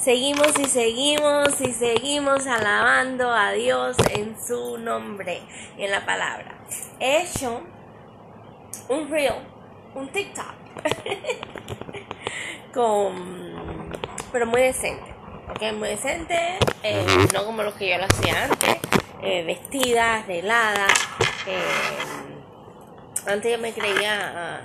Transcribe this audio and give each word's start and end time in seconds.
Seguimos 0.00 0.58
y 0.58 0.64
seguimos 0.64 1.60
y 1.60 1.74
seguimos 1.74 2.46
alabando 2.46 3.30
a 3.30 3.52
Dios 3.52 3.98
en 4.14 4.34
su 4.42 4.78
nombre 4.78 5.42
y 5.76 5.84
en 5.84 5.90
la 5.90 6.06
palabra. 6.06 6.58
He 6.98 7.20
hecho 7.20 7.60
un 8.88 9.10
reel, 9.10 9.34
un 9.94 10.08
TikTok, 10.08 10.54
con, 12.72 13.92
pero 14.32 14.46
muy 14.46 14.62
decente, 14.62 15.14
¿ok? 15.50 15.74
Muy 15.74 15.90
decente, 15.90 16.56
eh, 16.82 17.04
no 17.34 17.44
como 17.44 17.62
lo 17.62 17.74
que 17.74 17.90
yo 17.90 17.98
lo 17.98 18.06
hacía 18.06 18.44
antes, 18.44 18.78
eh, 19.22 19.44
vestida, 19.44 20.20
arreglada. 20.20 20.86
Eh, 21.46 23.26
antes 23.26 23.52
yo 23.52 23.58
me 23.58 23.74
creía 23.74 24.32
ah, 24.34 24.60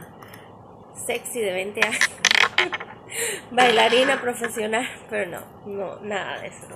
sexy 1.06 1.42
de 1.42 1.52
20 1.52 1.86
años. 1.86 2.10
bailarina 3.52 4.22
profesional, 4.22 4.88
pero 5.10 5.32
no, 5.32 5.42
no, 5.66 6.00
nada 6.02 6.42
de 6.42 6.48
eso. 6.48 6.68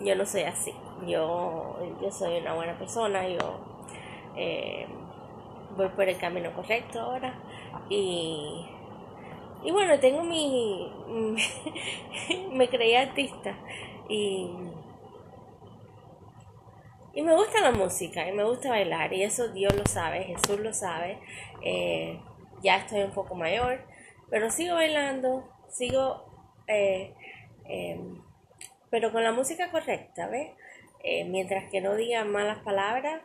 Yo 0.00 0.14
no 0.14 0.26
soy 0.26 0.42
así. 0.42 0.74
Yo, 1.06 1.78
yo 2.02 2.10
soy 2.10 2.38
una 2.38 2.54
buena 2.54 2.78
persona. 2.78 3.26
Yo 3.28 3.60
eh, 4.36 4.86
voy 5.76 5.88
por 5.88 6.08
el 6.08 6.18
camino 6.18 6.52
correcto 6.54 7.00
ahora. 7.00 7.34
Y, 7.88 8.66
y 9.64 9.70
bueno, 9.70 9.98
tengo 10.00 10.22
mi. 10.22 10.92
me 12.52 12.68
creí 12.68 12.94
artista. 12.94 13.54
Y. 14.08 14.50
Y 17.14 17.22
me 17.22 17.34
gusta 17.34 17.62
la 17.62 17.70
música 17.70 18.28
y 18.28 18.32
me 18.32 18.44
gusta 18.44 18.68
bailar 18.68 19.10
y 19.14 19.22
eso 19.22 19.48
Dios 19.48 19.74
lo 19.74 19.86
sabe, 19.86 20.24
Jesús 20.24 20.60
lo 20.60 20.74
sabe. 20.74 21.18
Eh, 21.62 22.20
ya 22.62 22.76
estoy 22.76 23.00
un 23.00 23.12
poco 23.12 23.34
mayor, 23.34 23.80
pero 24.28 24.50
sigo 24.50 24.74
bailando, 24.74 25.48
sigo, 25.70 26.24
eh, 26.66 27.14
em, 27.64 28.22
pero 28.90 29.12
con 29.12 29.22
la 29.22 29.32
música 29.32 29.70
correcta, 29.70 30.28
¿ves? 30.28 30.50
Eh, 31.02 31.24
mientras 31.24 31.70
que 31.70 31.80
no 31.80 31.94
diga 31.94 32.24
malas 32.24 32.58
palabras, 32.58 33.22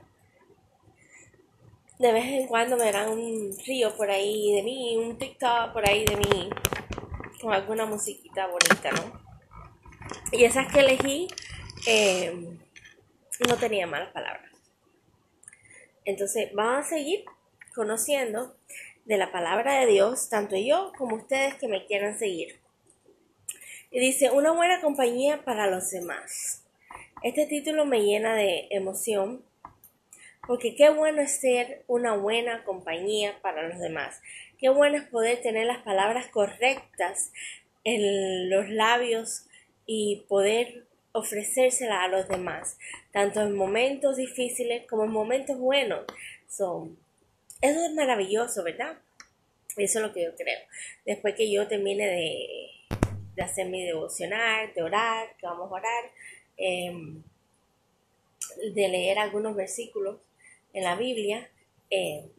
de 1.99 2.11
vez 2.11 2.25
en 2.25 2.47
cuando 2.47 2.77
me 2.77 2.91
dan 2.91 3.09
un 3.09 3.55
río 3.65 3.95
por 3.95 4.09
ahí 4.09 4.53
de 4.55 4.63
mí, 4.63 4.97
un 4.97 5.17
TikTok 5.17 5.71
por 5.71 5.87
ahí 5.87 6.03
de 6.05 6.17
mí, 6.17 6.49
con 7.39 7.53
alguna 7.53 7.85
musiquita 7.85 8.47
bonita, 8.47 8.91
¿no? 8.91 9.21
Y 10.31 10.43
esas 10.43 10.71
que 10.71 10.79
elegí 10.79 11.27
em, 11.85 12.57
no 13.47 13.57
tenía 13.57 13.87
malas 13.87 14.11
palabras. 14.11 14.51
Entonces, 16.05 16.51
vamos 16.53 16.85
a 16.85 16.89
seguir 16.89 17.25
conociendo 17.75 18.55
de 19.05 19.17
la 19.17 19.31
palabra 19.31 19.79
de 19.79 19.87
Dios, 19.87 20.29
tanto 20.29 20.55
yo 20.55 20.91
como 20.97 21.15
ustedes 21.15 21.55
que 21.55 21.67
me 21.67 21.85
quieran 21.85 22.17
seguir. 22.17 22.59
Y 23.89 23.99
dice, 23.99 24.31
una 24.31 24.51
buena 24.51 24.81
compañía 24.81 25.43
para 25.43 25.67
los 25.67 25.91
demás. 25.91 26.63
Este 27.23 27.45
título 27.45 27.85
me 27.85 28.03
llena 28.03 28.35
de 28.35 28.67
emoción 28.71 29.43
porque 30.47 30.75
qué 30.75 30.89
bueno 30.89 31.21
es 31.21 31.39
ser 31.39 31.83
una 31.87 32.15
buena 32.15 32.63
compañía 32.63 33.39
para 33.41 33.67
los 33.67 33.79
demás. 33.79 34.21
Qué 34.57 34.69
bueno 34.69 34.97
es 34.97 35.03
poder 35.03 35.41
tener 35.41 35.65
las 35.65 35.83
palabras 35.83 36.27
correctas 36.27 37.31
en 37.83 38.49
los 38.49 38.69
labios 38.69 39.45
y 39.85 40.25
poder 40.27 40.85
ofrecérselas 41.13 42.05
a 42.05 42.07
los 42.07 42.27
demás, 42.27 42.77
tanto 43.11 43.41
en 43.41 43.55
momentos 43.55 44.15
difíciles 44.15 44.87
como 44.87 45.03
en 45.03 45.11
momentos 45.11 45.57
buenos. 45.57 46.05
Son 46.47 46.97
eso 47.61 47.85
es 47.85 47.93
maravilloso, 47.93 48.63
¿verdad? 48.63 48.97
Eso 49.77 49.99
es 49.99 50.05
lo 50.05 50.13
que 50.13 50.23
yo 50.23 50.35
creo. 50.35 50.59
Después 51.05 51.35
que 51.35 51.51
yo 51.51 51.67
termine 51.67 52.07
de, 52.07 53.41
hacer 53.41 53.67
mi 53.67 53.83
devocional, 53.83 54.73
de 54.73 54.83
orar, 54.83 55.35
que 55.37 55.45
vamos 55.45 55.71
a 55.71 55.75
orar, 55.75 56.11
em, 56.57 57.23
de 58.73 58.87
leer 58.87 59.17
algunos 59.19 59.55
versículos 59.55 60.17
en 60.73 60.83
la 60.83 60.95
Biblia, 60.95 61.49
em, 61.89 62.29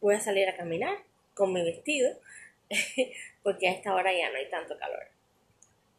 voy 0.00 0.14
a 0.14 0.20
salir 0.20 0.48
a 0.48 0.56
caminar 0.56 0.98
con 1.34 1.52
mi 1.52 1.62
vestido, 1.62 2.18
porque 3.42 3.68
a 3.68 3.72
esta 3.72 3.94
hora 3.94 4.12
ya 4.12 4.30
no 4.30 4.36
hay 4.36 4.50
tanto 4.50 4.78
calor, 4.78 5.06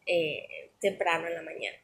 eh, 0.06 0.70
temprano 0.80 1.26
en 1.26 1.34
la 1.34 1.42
mañana. 1.42 1.78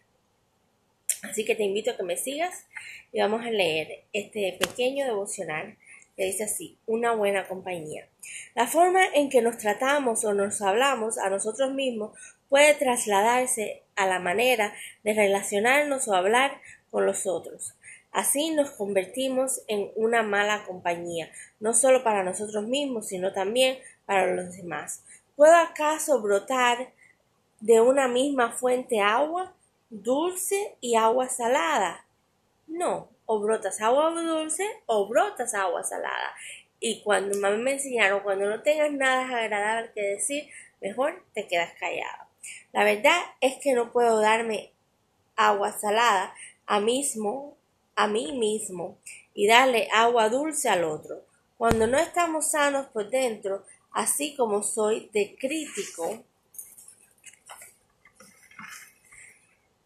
Así 1.23 1.45
que 1.45 1.57
te 1.57 1.65
invito 1.65 1.91
a 1.91 1.97
que 1.97 2.05
me 2.05 2.17
sigas 2.17 2.67
y 3.13 3.21
vamos 3.21 3.45
a 3.45 3.51
leer 3.51 4.05
este 4.13 4.57
pequeño 4.61 5.05
devocional 5.05 5.77
que 6.19 6.25
dice 6.25 6.45
así, 6.45 6.77
una 6.85 7.13
buena 7.13 7.47
compañía. 7.47 8.09
La 8.57 8.67
forma 8.67 9.07
en 9.15 9.31
que 9.31 9.41
nos 9.41 9.57
tratamos 9.57 10.25
o 10.25 10.35
nos 10.35 10.61
hablamos 10.61 11.17
a 11.17 11.31
nosotros 11.31 11.73
mismos 11.73 12.11
puede 12.49 12.75
trasladarse 12.75 13.85
a 13.95 14.05
la 14.09 14.19
manera 14.19 14.75
de 15.05 15.15
relacionarnos 15.15 16.09
o 16.09 16.15
hablar 16.15 16.61
con 16.91 17.07
los 17.07 17.29
otros. 17.29 17.77
Así 18.11 18.51
nos 18.51 18.73
convertimos 18.73 19.63
en 19.69 19.93
una 19.95 20.25
mala 20.25 20.65
compañía, 20.65 21.31
no 21.61 21.73
solo 21.73 22.03
para 22.03 22.25
nosotros 22.25 22.67
mismos, 22.67 23.07
sino 23.07 23.33
también 23.33 23.79
para 24.05 24.35
los 24.35 24.57
demás. 24.57 25.05
¿Puedo 25.37 25.55
acaso 25.55 26.21
brotar 26.21 26.91
de 27.61 27.81
una 27.81 28.09
misma 28.09 28.51
fuente 28.51 29.01
agua 29.01 29.55
dulce 29.89 30.77
y 30.81 30.97
agua 30.97 31.29
salada? 31.29 32.05
No, 32.67 33.09
o 33.31 33.39
brotas 33.41 33.81
agua 33.83 34.11
dulce 34.11 34.65
o 34.87 35.07
brotas 35.07 35.53
agua 35.53 35.85
salada. 35.85 36.35
Y 36.81 37.03
cuando 37.03 37.39
mami 37.39 37.63
me 37.63 37.73
enseñaron, 37.73 38.21
cuando 38.21 38.49
no 38.49 38.63
tengas 38.63 38.91
nada 38.91 39.39
agradable 39.39 39.93
que 39.95 40.01
decir, 40.01 40.49
mejor 40.81 41.23
te 41.35 41.47
quedas 41.47 41.73
callado. 41.79 42.25
La 42.73 42.85
verdad 42.85 43.21
es 43.43 43.59
que 43.63 43.75
no 43.75 43.93
puedo 43.93 44.19
darme 44.21 44.73
agua 45.37 45.73
salada 45.73 46.35
a 46.67 46.81
mismo, 46.81 47.59
a 47.97 48.07
mí 48.07 48.33
mismo, 48.33 48.97
y 49.35 49.47
darle 49.47 49.89
agua 49.93 50.31
dulce 50.31 50.71
al 50.71 50.85
otro. 50.85 51.23
Cuando 51.59 51.87
no 51.87 51.99
estamos 51.99 52.53
sanos 52.53 52.87
por 52.87 53.11
dentro, 53.11 53.63
así 53.93 54.35
como 54.37 54.63
soy 54.63 55.11
de 55.13 55.37
crítico, 55.39 56.25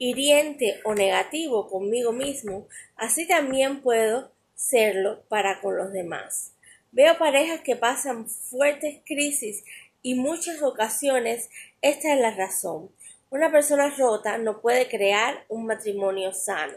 hiriente 0.02 0.80
o 0.82 0.94
negativo 0.94 1.68
conmigo 1.68 2.10
mismo, 2.10 2.66
así 2.96 3.24
también 3.24 3.82
puedo 3.82 4.32
serlo 4.56 5.22
para 5.28 5.60
con 5.60 5.76
los 5.76 5.92
demás. 5.92 6.54
Veo 6.90 7.16
parejas 7.18 7.60
que 7.60 7.76
pasan 7.76 8.28
fuertes 8.28 8.98
crisis 9.06 9.62
y 10.02 10.16
muchas 10.16 10.60
ocasiones 10.60 11.50
esta 11.82 12.14
es 12.14 12.20
la 12.20 12.32
razón. 12.32 12.90
Una 13.30 13.52
persona 13.52 13.94
rota 13.96 14.38
no 14.38 14.60
puede 14.60 14.88
crear 14.88 15.44
un 15.48 15.66
matrimonio 15.66 16.32
sano. 16.32 16.74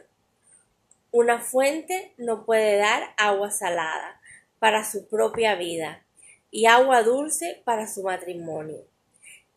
Una 1.10 1.40
fuente 1.40 2.14
no 2.18 2.46
puede 2.46 2.78
dar 2.78 3.16
agua 3.18 3.50
salada 3.50 4.22
para 4.60 4.86
su 4.86 5.08
propia 5.08 5.56
vida 5.56 6.06
y 6.52 6.68
agua 6.68 7.02
dulce 7.02 7.64
para 7.66 7.88
su 7.88 8.04
matrimonio. 8.04 8.86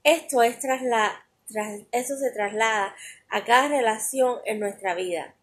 Esto 0.04 0.42
es 0.42 0.58
tras 0.58 0.80
la 0.80 1.27
eso 1.92 2.16
se 2.16 2.30
traslada 2.30 2.94
a 3.28 3.44
cada 3.44 3.68
relación 3.68 4.38
en 4.44 4.60
nuestra 4.60 4.94
vida. 4.94 5.34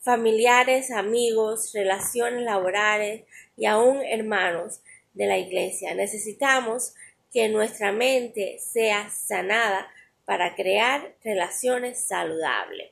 Familiares, 0.00 0.90
amigos, 0.90 1.72
relaciones 1.72 2.42
laborales 2.42 3.24
y 3.56 3.66
aún 3.66 4.02
hermanos 4.02 4.80
de 5.14 5.26
la 5.26 5.38
iglesia. 5.38 5.94
Necesitamos 5.94 6.94
que 7.32 7.48
nuestra 7.48 7.92
mente 7.92 8.58
sea 8.58 9.10
sanada 9.10 9.88
para 10.24 10.54
crear 10.54 11.14
relaciones 11.22 12.04
saludables. 12.06 12.90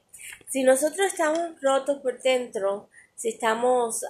Si 0.48 0.62
nosotros 0.62 1.06
estamos 1.06 1.60
rotos 1.60 1.98
por 2.00 2.20
dentro, 2.22 2.88
si 3.14 3.30
estamos 3.30 4.04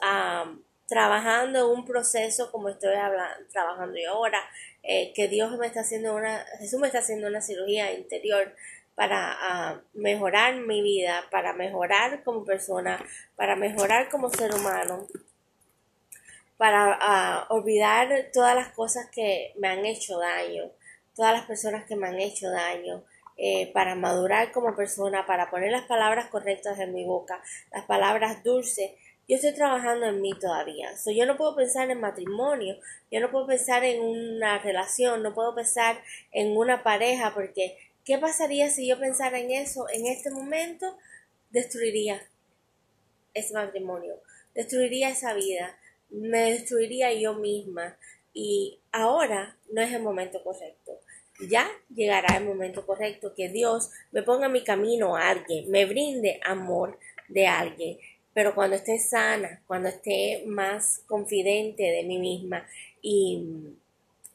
trabajando 0.86 1.58
en 1.58 1.78
un 1.78 1.84
proceso 1.84 2.50
como 2.50 2.68
estoy 2.68 2.94
hablando, 2.96 3.46
trabajando 3.50 3.96
yo 3.96 4.10
ahora, 4.10 4.40
eh, 4.82 5.12
que 5.14 5.28
Dios 5.28 5.56
me 5.58 5.66
está 5.66 5.80
haciendo 5.80 6.14
una, 6.14 6.44
Jesús 6.58 6.80
me 6.80 6.86
está 6.86 7.00
haciendo 7.00 7.28
una 7.28 7.40
cirugía 7.40 7.92
interior 7.92 8.54
para 8.94 9.36
ah, 9.40 9.80
mejorar 9.94 10.56
mi 10.56 10.82
vida, 10.82 11.24
para 11.30 11.52
mejorar 11.52 12.22
como 12.22 12.44
persona, 12.44 13.02
para 13.36 13.56
mejorar 13.56 14.08
como 14.08 14.28
ser 14.28 14.54
humano, 14.54 15.06
para 16.56 16.98
ah, 17.00 17.46
olvidar 17.48 18.08
todas 18.32 18.54
las 18.54 18.68
cosas 18.68 19.08
que 19.10 19.54
me 19.58 19.68
han 19.68 19.86
hecho 19.86 20.18
daño, 20.18 20.70
todas 21.14 21.32
las 21.32 21.46
personas 21.46 21.84
que 21.84 21.96
me 21.96 22.08
han 22.08 22.20
hecho 22.20 22.50
daño, 22.50 23.02
eh, 23.42 23.72
para 23.72 23.94
madurar 23.94 24.52
como 24.52 24.76
persona, 24.76 25.24
para 25.24 25.48
poner 25.50 25.72
las 25.72 25.86
palabras 25.86 26.26
correctas 26.26 26.78
en 26.78 26.92
mi 26.92 27.06
boca, 27.06 27.42
las 27.72 27.86
palabras 27.86 28.44
dulces 28.44 28.90
yo 29.30 29.36
estoy 29.36 29.54
trabajando 29.54 30.06
en 30.06 30.20
mí 30.20 30.32
todavía. 30.40 30.90
yo 31.06 31.24
no 31.24 31.36
puedo 31.36 31.54
pensar 31.54 31.88
en 31.88 32.00
matrimonio, 32.00 32.76
yo 33.12 33.20
no 33.20 33.30
puedo 33.30 33.46
pensar 33.46 33.84
en 33.84 34.02
una 34.02 34.58
relación, 34.58 35.22
no 35.22 35.32
puedo 35.32 35.54
pensar 35.54 36.02
en 36.32 36.56
una 36.56 36.82
pareja, 36.82 37.32
porque 37.32 37.78
¿qué 38.04 38.18
pasaría 38.18 38.70
si 38.70 38.88
yo 38.88 38.98
pensara 38.98 39.38
en 39.38 39.52
eso 39.52 39.88
en 39.88 40.06
este 40.06 40.32
momento? 40.32 40.98
Destruiría 41.50 42.20
ese 43.32 43.54
matrimonio, 43.54 44.20
destruiría 44.52 45.10
esa 45.10 45.32
vida, 45.34 45.78
me 46.08 46.50
destruiría 46.50 47.12
yo 47.12 47.34
misma. 47.34 47.96
Y 48.34 48.80
ahora 48.90 49.56
no 49.70 49.80
es 49.80 49.92
el 49.92 50.02
momento 50.02 50.42
correcto. 50.42 50.98
ya 51.48 51.70
llegará 51.94 52.36
el 52.36 52.46
momento 52.46 52.84
correcto, 52.84 53.32
que 53.36 53.48
Dios 53.48 53.90
me 54.10 54.24
ponga 54.24 54.46
en 54.46 54.52
mi 54.52 54.64
camino 54.64 55.14
a 55.14 55.28
alguien, 55.28 55.70
me 55.70 55.86
brinde 55.86 56.40
amor 56.42 56.98
de 57.28 57.46
alguien. 57.46 57.96
Pero 58.32 58.54
cuando 58.54 58.76
esté 58.76 58.98
sana, 58.98 59.62
cuando 59.66 59.88
esté 59.88 60.44
más 60.46 61.02
confidente 61.06 61.82
de 61.82 62.04
mí 62.04 62.18
misma 62.18 62.66
y, 63.02 63.44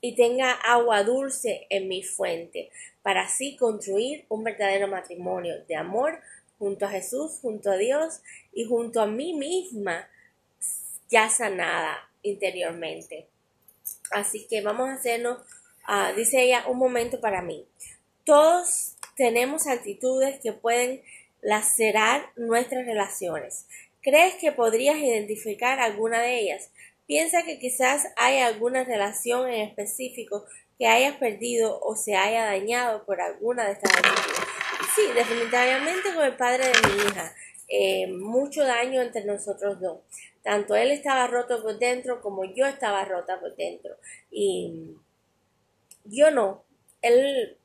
y 0.01 0.15
tenga 0.15 0.51
agua 0.51 1.03
dulce 1.03 1.65
en 1.69 1.87
mi 1.87 2.03
fuente, 2.03 2.71
para 3.01 3.23
así 3.23 3.55
construir 3.55 4.25
un 4.29 4.43
verdadero 4.43 4.87
matrimonio 4.87 5.63
de 5.67 5.75
amor 5.75 6.19
junto 6.57 6.85
a 6.85 6.89
Jesús, 6.89 7.39
junto 7.41 7.71
a 7.71 7.77
Dios 7.77 8.21
y 8.53 8.65
junto 8.65 9.01
a 9.01 9.07
mí 9.07 9.33
misma, 9.33 10.09
ya 11.09 11.29
sanada 11.29 12.09
interiormente. 12.23 13.27
Así 14.11 14.47
que 14.47 14.61
vamos 14.61 14.89
a 14.89 14.93
hacernos, 14.93 15.39
ah, 15.85 16.13
dice 16.15 16.41
ella, 16.41 16.65
un 16.67 16.77
momento 16.77 17.19
para 17.21 17.41
mí. 17.41 17.65
Todos 18.23 18.95
tenemos 19.15 19.67
actitudes 19.67 20.39
que 20.41 20.51
pueden 20.51 21.01
lacerar 21.41 22.31
nuestras 22.35 22.85
relaciones. 22.85 23.67
¿Crees 24.05 24.35
que 24.35 24.51
podrías 24.51 24.97
identificar 24.97 25.79
alguna 25.79 26.21
de 26.21 26.39
ellas? 26.39 26.69
Piensa 27.07 27.41
que 27.41 27.57
quizás 27.57 28.05
hay 28.17 28.37
alguna 28.37 28.83
relación 28.83 29.49
en 29.49 29.67
específico 29.67 30.45
que 30.77 30.85
hayas 30.85 31.17
perdido 31.17 31.79
o 31.81 31.95
se 31.95 32.15
haya 32.15 32.45
dañado 32.45 33.03
por 33.03 33.19
alguna 33.19 33.65
de 33.65 33.71
estas 33.71 33.91
actitudes. 33.95 34.47
Sí, 34.95 35.01
definitivamente 35.15 36.13
con 36.13 36.23
el 36.23 36.37
padre 36.37 36.65
de 36.67 36.87
mi 36.87 37.01
hija. 37.01 37.35
Eh, 37.67 38.07
mucho 38.11 38.63
daño 38.63 39.01
entre 39.01 39.25
nosotros 39.25 39.81
dos. 39.81 40.01
Tanto 40.43 40.75
él 40.75 40.91
estaba 40.91 41.25
roto 41.25 41.63
por 41.63 41.79
dentro 41.79 42.21
como 42.21 42.45
yo 42.45 42.67
estaba 42.67 43.05
rota 43.05 43.39
por 43.39 43.55
dentro. 43.55 43.95
Y 44.29 44.91
yo 46.03 46.29
no. 46.29 46.63
Él, 47.01 47.57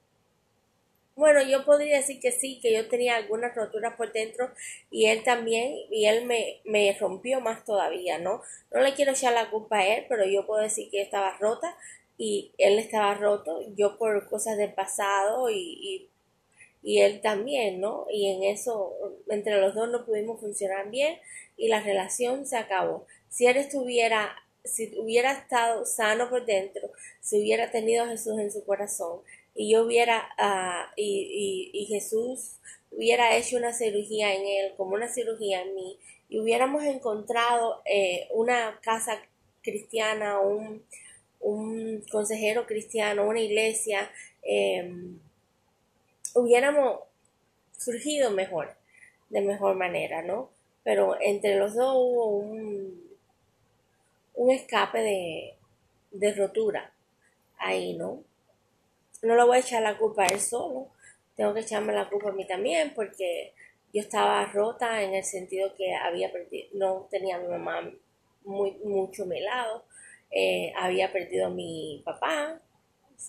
bueno, 1.20 1.42
yo 1.42 1.64
podría 1.64 1.98
decir 1.98 2.18
que 2.18 2.32
sí, 2.32 2.58
que 2.60 2.72
yo 2.72 2.88
tenía 2.88 3.14
algunas 3.14 3.54
roturas 3.54 3.94
por 3.94 4.12
dentro 4.12 4.50
y 4.90 5.06
él 5.06 5.22
también, 5.22 5.76
y 5.90 6.06
él 6.06 6.24
me, 6.24 6.60
me 6.64 6.96
rompió 6.98 7.40
más 7.40 7.64
todavía, 7.64 8.18
¿no? 8.18 8.42
No 8.72 8.80
le 8.80 8.94
quiero 8.94 9.12
echar 9.12 9.34
la 9.34 9.50
culpa 9.50 9.78
a 9.78 9.86
él, 9.86 10.06
pero 10.08 10.24
yo 10.24 10.46
puedo 10.46 10.62
decir 10.62 10.88
que 10.90 11.02
estaba 11.02 11.36
rota 11.38 11.76
y 12.16 12.52
él 12.58 12.78
estaba 12.78 13.14
roto, 13.14 13.60
yo 13.76 13.98
por 13.98 14.28
cosas 14.28 14.56
del 14.56 14.72
pasado 14.72 15.50
y, 15.50 16.08
y, 16.82 17.00
él 17.00 17.20
también, 17.20 17.80
¿no? 17.80 18.06
Y 18.10 18.30
en 18.30 18.42
eso, 18.42 18.94
entre 19.28 19.60
los 19.60 19.74
dos 19.74 19.90
no 19.90 20.06
pudimos 20.06 20.40
funcionar 20.40 20.90
bien 20.90 21.18
y 21.58 21.68
la 21.68 21.82
relación 21.82 22.46
se 22.46 22.56
acabó. 22.56 23.06
Si 23.28 23.46
él 23.46 23.58
estuviera, 23.58 24.36
si 24.64 24.98
hubiera 24.98 25.32
estado 25.32 25.84
sano 25.84 26.30
por 26.30 26.46
dentro, 26.46 26.90
si 27.20 27.40
hubiera 27.40 27.70
tenido 27.70 28.04
a 28.04 28.08
Jesús 28.08 28.38
en 28.38 28.50
su 28.50 28.64
corazón 28.64 29.20
y 29.54 29.72
yo 29.72 29.84
hubiera, 29.84 30.28
uh, 30.38 30.92
y, 30.96 31.70
y, 31.72 31.82
y 31.82 31.86
Jesús 31.86 32.56
hubiera 32.90 33.36
hecho 33.36 33.56
una 33.56 33.72
cirugía 33.72 34.34
en 34.34 34.46
él, 34.46 34.74
como 34.76 34.94
una 34.94 35.08
cirugía 35.08 35.62
en 35.62 35.74
mí, 35.74 35.98
y 36.28 36.38
hubiéramos 36.38 36.84
encontrado 36.84 37.82
eh, 37.84 38.28
una 38.32 38.78
casa 38.82 39.20
cristiana, 39.62 40.40
un, 40.40 40.84
un 41.40 42.04
consejero 42.10 42.66
cristiano, 42.66 43.26
una 43.26 43.40
iglesia, 43.40 44.10
em, 44.42 45.18
hubiéramos 46.34 47.00
surgido 47.76 48.30
mejor, 48.30 48.74
de 49.30 49.40
mejor 49.40 49.76
manera, 49.76 50.22
¿no? 50.22 50.50
Pero 50.84 51.20
entre 51.20 51.56
los 51.56 51.74
dos 51.74 51.94
hubo 51.96 52.26
un, 52.26 53.02
un 54.34 54.50
escape 54.50 55.00
de, 55.00 55.54
de 56.12 56.32
rotura 56.34 56.92
ahí, 57.58 57.94
¿no? 57.94 58.22
No 59.22 59.36
le 59.36 59.44
voy 59.44 59.58
a 59.58 59.60
echar 59.60 59.82
la 59.82 59.98
culpa 59.98 60.24
a 60.24 60.26
él 60.26 60.40
solo, 60.40 60.88
tengo 61.36 61.54
que 61.54 61.60
echarme 61.60 61.92
la 61.92 62.08
culpa 62.08 62.30
a 62.30 62.32
mí 62.32 62.46
también 62.46 62.92
porque 62.94 63.54
yo 63.92 64.00
estaba 64.00 64.44
rota 64.46 65.02
en 65.02 65.14
el 65.14 65.24
sentido 65.24 65.74
que 65.74 65.94
había 65.94 66.32
perdido, 66.32 66.68
no 66.74 67.08
tenía 67.10 67.36
a 67.36 67.40
mi 67.40 67.48
mamá 67.48 67.92
muy, 68.44 68.72
mucho 68.84 69.24
a 69.24 69.26
mi 69.26 69.40
lado 69.40 69.84
eh, 70.30 70.72
había 70.76 71.12
perdido 71.12 71.46
a 71.46 71.50
mi 71.50 72.02
papá, 72.04 72.60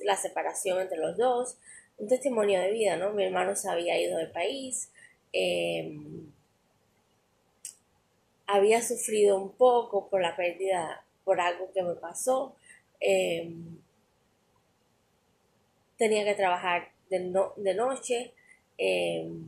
la 0.02 0.16
separación 0.16 0.80
entre 0.82 0.98
los 0.98 1.18
dos, 1.18 1.58
un 1.98 2.08
testimonio 2.08 2.62
de 2.62 2.72
vida, 2.72 2.96
¿no? 2.96 3.12
Mi 3.12 3.24
hermano 3.26 3.56
se 3.56 3.70
había 3.70 4.00
ido 4.00 4.18
del 4.18 4.32
país, 4.32 4.92
em, 5.34 6.32
había 8.46 8.82
sufrido 8.82 9.38
un 9.38 9.52
poco 9.54 10.10
por 10.10 10.22
la 10.22 10.36
pérdida, 10.36 11.04
por 11.24 11.40
algo 11.42 11.72
que 11.74 11.84
me 11.84 11.96
pasó, 11.96 12.56
em, 13.00 13.80
tenía 16.02 16.26
que 16.26 16.34
trabajar 16.34 16.90
de, 17.12 17.32
de 17.58 17.74
noche, 17.76 18.34
em, 18.80 19.46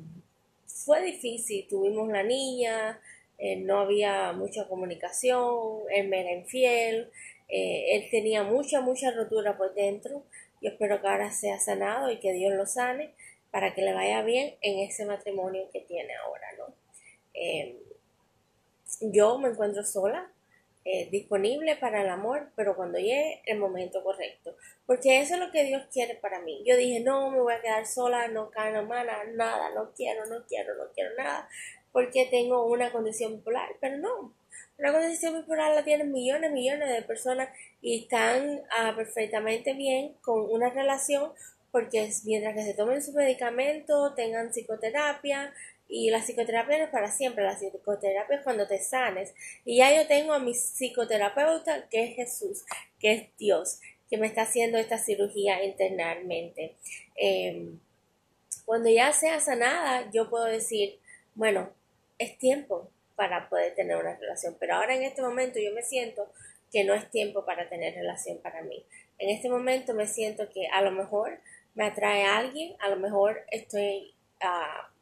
fue 0.68 1.04
difícil, 1.04 1.68
tuvimos 1.68 2.10
la 2.10 2.22
niña, 2.22 3.02
eh, 3.40 3.56
no 3.56 3.80
había 3.80 4.34
mucha 4.34 4.68
comunicación, 4.68 5.80
él 5.90 6.10
me 6.10 6.22
era 6.22 6.32
infiel, 6.32 7.10
eh, 7.50 7.96
él 7.96 8.08
tenía 8.12 8.44
mucha, 8.44 8.82
mucha 8.82 9.10
rotura 9.10 9.58
por 9.58 9.74
dentro. 9.74 10.26
Yo 10.62 10.70
espero 10.70 11.02
que 11.02 11.08
ahora 11.08 11.32
sea 11.32 11.60
sanado 11.60 12.12
y 12.12 12.20
que 12.20 12.34
Dios 12.34 12.54
lo 12.54 12.68
sane 12.68 13.16
para 13.50 13.74
que 13.74 13.82
le 13.82 13.94
vaya 13.94 14.22
bien 14.22 14.54
en 14.62 14.78
ese 14.88 15.06
matrimonio 15.06 15.68
que 15.74 15.80
tiene 15.80 16.14
ahora, 16.18 16.48
¿no? 16.60 16.66
Em, 17.34 17.78
yo 19.02 19.40
me 19.40 19.50
encuentro 19.50 19.84
sola, 19.84 20.32
eh, 20.86 21.08
disponible 21.10 21.78
para 21.78 22.02
el 22.02 22.10
amor, 22.10 22.52
pero 22.56 22.76
cuando 22.76 23.00
llegue 23.00 23.42
el 23.46 23.58
momento 23.58 24.04
correcto. 24.04 24.56
Porque 24.86 25.22
eso 25.22 25.36
es 25.36 25.40
lo 25.40 25.52
que 25.52 25.64
Dios 25.64 25.84
quiere 25.92 26.16
para 26.16 26.42
mí. 26.42 26.62
Yo 26.66 26.76
dije, 26.76 27.00
no, 27.00 27.32
me 27.32 27.40
voy 27.40 27.54
a 27.54 27.62
quedar 27.62 27.86
sola, 27.86 28.28
no 28.28 28.50
carne 28.50 28.82
humana, 28.82 29.24
nada, 29.34 29.70
no 29.74 29.94
quiero, 29.94 30.26
no 30.26 30.46
quiero, 30.46 30.76
no 30.76 30.92
quiero 30.94 31.16
nada, 31.16 31.48
porque 31.92 32.28
tengo 32.30 32.66
una 32.66 32.92
condición 32.92 33.38
bipolar. 33.38 33.70
Pero 33.80 33.98
no, 33.98 34.34
una 34.78 34.92
condición 34.92 35.36
bipolar 35.36 35.74
la 35.74 35.84
tienen 35.84 36.12
millones, 36.12 36.52
millones 36.52 36.90
de 36.90 37.02
personas 37.04 37.50
y 37.82 38.04
están 38.04 38.62
ah, 38.78 38.94
perfectamente 38.96 39.74
bien 39.74 40.16
con 40.22 40.50
una 40.52 40.70
relación 40.70 41.32
porque 41.74 42.08
mientras 42.26 42.54
que 42.54 42.66
se 42.66 42.76
tomen 42.76 43.02
su 43.02 43.14
medicamento, 43.14 44.14
tengan 44.14 44.54
psicoterapia, 44.54 45.52
y 45.88 46.10
la 46.10 46.20
psicoterapia 46.20 46.78
no 46.78 46.84
es 46.86 46.90
para 46.90 47.12
siempre, 47.12 47.44
la 47.44 47.56
psicoterapia 47.56 48.38
es 48.38 48.44
cuando 48.44 48.68
te 48.68 48.80
sanes. 48.80 49.34
Y 49.66 49.78
ya 49.78 49.96
yo 49.96 50.08
tengo 50.08 50.34
a 50.34 50.40
mi 50.40 50.54
psicoterapeuta, 50.54 51.88
que 51.90 52.04
es 52.04 52.16
Jesús, 52.16 52.66
que 53.00 53.12
es 53.14 53.38
Dios, 53.38 53.80
que 54.10 54.18
me 54.18 54.28
está 54.28 54.44
haciendo 54.44 54.78
esta 54.78 54.98
cirugía 54.98 55.64
internamente. 55.64 56.76
Em, 57.16 57.80
cuando 58.66 58.90
ya 58.90 59.12
sea 59.14 59.40
sanada, 59.40 60.10
yo 60.12 60.30
puedo 60.30 60.46
decir, 60.46 61.00
bueno, 61.36 61.72
es 62.18 62.38
tiempo, 62.38 62.90
para 63.16 63.50
poder 63.50 63.76
tener 63.76 63.98
una 63.98 64.16
relación. 64.16 64.56
Pero 64.60 64.76
ahora 64.76 64.96
en 64.96 65.04
este 65.04 65.22
momento 65.22 65.60
yo 65.60 65.74
me 65.74 65.84
siento 65.84 66.32
que 66.72 66.84
no 66.84 66.94
es 66.94 67.10
tiempo 67.12 67.46
para 67.46 67.70
tener 67.70 67.94
relación 67.94 68.40
para 68.40 68.62
mí. 68.64 68.84
En 69.20 69.30
este 69.30 69.50
momento 69.50 69.94
me 69.94 70.08
siento 70.08 70.50
que 70.50 70.68
a 70.68 70.82
lo 70.82 70.92
mejor 70.92 71.40
me 71.76 71.86
atrae 71.86 72.26
a 72.26 72.38
alguien, 72.38 72.76
a 72.80 72.90
lo 72.90 72.98
mejor 72.98 73.46
estoy, 73.52 74.14
uh, 74.42 74.93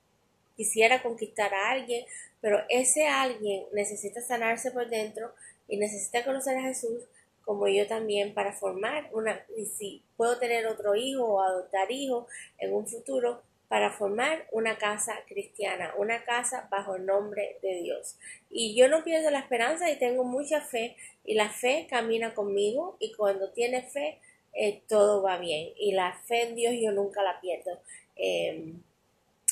quisiera 0.62 1.02
conquistar 1.02 1.52
a 1.56 1.72
alguien, 1.72 2.06
pero 2.40 2.60
ese 2.70 3.08
alguien 3.08 3.66
necesita 3.74 4.22
sanarse 4.22 4.70
por 4.70 4.88
dentro 4.90 5.34
y 5.68 5.78
necesita 5.78 6.24
conocer 6.24 6.56
a 6.58 6.62
Jesús 6.62 7.08
como 7.44 7.68
yo 7.68 7.88
también 7.88 8.36
para 8.36 8.54
formar 8.54 9.10
una, 9.12 9.44
y 9.58 9.66
si 9.66 10.04
puedo 10.18 10.38
tener 10.38 10.68
otro 10.68 10.94
hijo 10.94 11.26
o 11.26 11.42
adoptar 11.42 11.92
hijo 11.92 12.28
en 12.60 12.76
un 12.76 12.88
futuro, 12.88 13.42
para 13.68 13.90
formar 13.90 14.48
una 14.52 14.78
casa 14.78 15.14
cristiana, 15.30 15.94
una 15.98 16.26
casa 16.26 16.68
bajo 16.70 16.96
el 16.98 17.06
nombre 17.06 17.58
de 17.62 17.82
Dios. 17.82 18.18
Y 18.50 18.76
yo 18.76 18.90
no 18.90 19.02
pierdo 19.06 19.32
la 19.32 19.40
esperanza 19.40 19.90
y 19.90 19.98
tengo 19.98 20.26
mucha 20.26 20.60
fe 20.60 20.98
y 21.24 21.36
la 21.36 21.50
fe 21.50 21.88
camina 21.90 22.34
conmigo 22.34 22.98
y 23.00 23.14
cuando 23.14 23.54
tiene 23.54 23.84
fe 23.84 24.20
eh, 24.52 24.82
todo 24.90 25.24
va 25.24 25.38
bien 25.38 25.70
y 25.78 25.94
la 25.94 26.12
fe 26.28 26.50
en 26.50 26.56
Dios 26.56 26.74
yo 26.82 26.92
nunca 26.92 27.24
la 27.24 27.40
pierdo. 27.40 27.80
Em, 28.18 28.84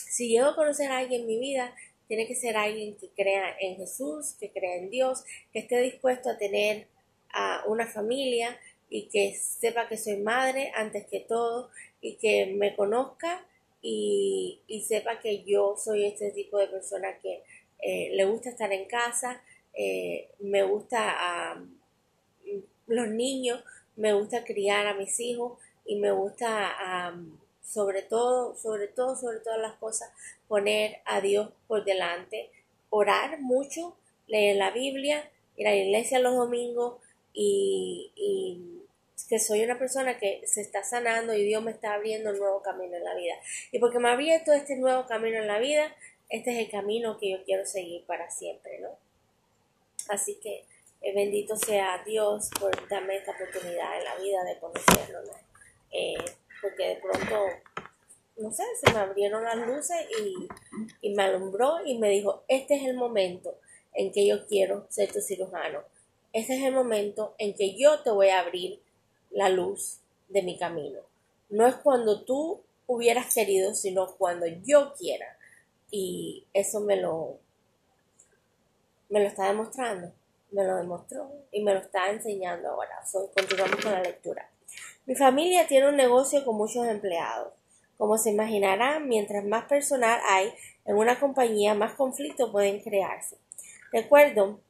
si 0.10 0.28
llego 0.28 0.48
a 0.48 0.56
conocer 0.56 0.92
a 0.92 0.98
alguien 0.98 1.22
en 1.22 1.28
mi 1.28 1.40
vida, 1.40 1.76
tiene 2.08 2.28
que 2.28 2.36
ser 2.36 2.58
alguien 2.58 2.98
que 2.98 3.10
crea 3.10 3.56
en 3.60 3.78
Jesús, 3.78 4.36
que 4.40 4.52
crea 4.52 4.78
en 4.78 4.90
Dios, 4.90 5.24
que 5.54 5.60
esté 5.60 5.80
dispuesto 5.80 6.30
a 6.30 6.38
tener 6.38 6.88
a 7.32 7.64
una 7.68 7.86
familia 7.86 8.60
y 8.90 9.08
que 9.10 9.36
sepa 9.36 9.88
que 9.88 9.98
soy 9.98 10.18
madre 10.18 10.72
antes 10.76 11.06
que 11.06 11.20
todo 11.20 11.70
y 12.02 12.16
que 12.16 12.48
me 12.48 12.76
conozca 12.76 13.46
y, 13.82 14.60
sepa 14.88 15.20
que 15.20 15.44
yo 15.44 15.76
soy 15.78 16.06
este 16.06 16.32
tipo 16.32 16.58
de 16.58 16.68
persona 16.68 17.20
que 17.22 17.44
eh, 17.82 18.10
le 18.16 18.26
gusta 18.26 18.50
estar 18.50 18.74
en 18.74 18.86
casa, 18.86 19.44
eh, 19.74 20.30
me 20.40 20.64
gusta 20.64 21.64
los 22.88 23.08
niños, 23.10 23.64
me 23.96 24.14
gusta 24.14 24.44
criar 24.44 24.88
a 24.88 24.96
mis 24.96 25.20
hijos 25.20 25.60
y 25.86 25.98
me 25.98 26.12
gusta 26.12 27.14
sobre 27.70 28.02
todo, 28.02 28.56
sobre 28.56 28.88
todo, 28.88 29.16
sobre 29.16 29.40
todas 29.40 29.60
las 29.60 29.74
cosas, 29.76 30.10
poner 30.48 31.02
a 31.06 31.22
Dios 31.22 31.52
por 31.68 31.86
delante, 31.86 32.50
orar 32.90 33.40
mucho, 33.42 33.96
leer 34.26 34.56
la 34.56 34.72
Biblia, 34.72 35.30
ir 35.56 35.68
a 35.68 35.72
la 35.72 35.78
iglesia 35.78 36.20
los 36.20 36.36
domingos 36.36 36.96
y, 37.32 38.12
y 38.16 38.80
que 39.28 39.38
soy 39.38 39.64
una 39.64 39.78
persona 39.78 40.18
que 40.18 40.42
se 40.48 40.62
está 40.62 40.84
sanando 40.84 41.36
y 41.36 41.44
Dios 41.44 41.62
me 41.62 41.70
está 41.70 41.94
abriendo 41.94 42.32
un 42.32 42.40
nuevo 42.40 42.64
camino 42.64 42.98
en 42.98 43.04
la 43.04 43.14
vida. 43.14 43.36
Y 43.72 43.78
porque 43.78 44.00
me 44.00 44.10
ha 44.10 44.14
abierto 44.14 44.52
este 44.52 44.76
nuevo 44.76 45.06
camino 45.06 45.38
en 45.38 45.46
la 45.46 45.60
vida, 45.60 45.96
este 46.30 46.52
es 46.52 46.58
el 46.58 46.72
camino 46.72 47.20
que 47.20 47.30
yo 47.30 47.44
quiero 47.44 47.68
seguir 47.68 48.04
para 48.06 48.32
siempre, 48.32 48.80
¿no? 48.80 48.98
Así 50.08 50.40
que 50.42 50.66
eh, 51.02 51.14
bendito 51.14 51.56
sea 51.56 52.04
Dios 52.04 52.50
por 52.60 52.90
darme 52.90 53.18
esta 53.18 53.32
oportunidad 53.32 54.00
en 54.00 54.06
la 54.06 54.16
vida 54.16 54.44
de 54.44 54.58
conocerlo, 54.58 55.22
¿no? 55.22 55.34
Eh, 55.92 56.16
porque 56.62 56.88
de 56.88 56.96
pronto, 56.98 57.46
no 58.38 58.52
sé, 58.52 58.64
se 58.84 58.94
me 58.94 59.00
abrieron 59.00 59.44
las 59.44 59.58
luces 59.58 59.98
y, 60.22 60.48
y 61.02 61.14
me 61.14 61.24
alumbró 61.24 61.86
y 61.86 61.98
me 61.98 62.10
dijo, 62.10 62.44
este 62.48 62.76
es 62.76 62.84
el 62.84 62.96
momento 62.96 63.58
en 63.94 64.12
que 64.12 64.28
yo 64.28 64.46
quiero 64.48 64.86
ser 64.90 65.12
tu 65.12 65.22
cirujano. 65.22 65.82
Este 66.32 66.58
es 66.58 66.64
el 66.64 66.74
momento 66.74 67.34
en 67.38 67.56
que 67.56 67.76
yo 67.76 68.02
te 68.02 68.12
voy 68.12 68.30
a 68.30 68.40
abrir 68.40 68.82
la 69.32 69.50
luz 69.50 70.00
de 70.28 70.44
mi 70.44 70.58
camino. 70.58 71.02
No 71.50 71.66
es 71.68 71.76
cuando 71.76 72.24
tú 72.24 72.62
hubieras 72.88 73.34
querido, 73.34 73.74
sino 73.74 74.16
cuando 74.18 74.46
yo 74.48 74.94
quiera. 74.94 75.38
Y 75.92 76.46
eso 76.54 76.82
me 76.82 76.96
lo, 76.96 77.40
me 79.10 79.22
lo 79.22 79.28
está 79.28 79.48
demostrando, 79.48 80.12
me 80.52 80.64
lo 80.64 80.76
demostró 80.76 81.32
y 81.52 81.64
me 81.64 81.74
lo 81.74 81.80
está 81.80 82.10
enseñando 82.12 82.70
ahora. 82.70 83.04
continuamos 83.36 83.84
con 83.84 83.92
la 83.92 84.02
lectura. 84.02 84.50
Mi 85.06 85.16
familia 85.16 85.68
tiene 85.68 85.90
un 85.90 85.96
negocio 85.96 86.46
con 86.46 86.56
muchos 86.56 86.86
empleados. 86.86 87.54
Como 87.98 88.18
se 88.18 88.30
imaginarán, 88.30 89.08
mientras 89.08 89.44
más 89.44 89.66
personal 89.66 90.20
hay 90.26 90.54
en 90.86 90.96
una 90.96 91.20
compañía, 91.20 91.74
más 91.74 91.94
conflictos 91.94 92.50
pueden 92.52 92.80
crearse. 92.82 93.38
Recuerdo 93.92 94.62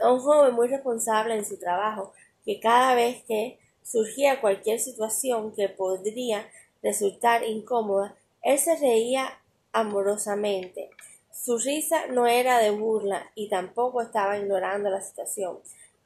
a 0.00 0.12
un 0.12 0.20
joven 0.20 0.54
muy 0.54 0.68
responsable 0.68 1.34
en 1.34 1.44
su 1.44 1.58
trabajo 1.58 2.12
que 2.44 2.60
cada 2.60 2.94
vez 2.94 3.24
que 3.24 3.58
surgía 3.82 4.40
cualquier 4.40 4.78
situación 4.78 5.52
que 5.54 5.68
podría 5.68 6.48
resultar 6.82 7.42
incómoda, 7.42 8.14
él 8.42 8.58
se 8.58 8.76
reía 8.76 9.40
amorosamente. 9.72 10.90
Su 11.32 11.58
risa 11.58 12.06
no 12.06 12.26
era 12.26 12.58
de 12.58 12.70
burla 12.70 13.30
y 13.34 13.48
tampoco 13.48 14.00
estaba 14.00 14.38
ignorando 14.38 14.90
la 14.90 15.00
situación, 15.00 15.58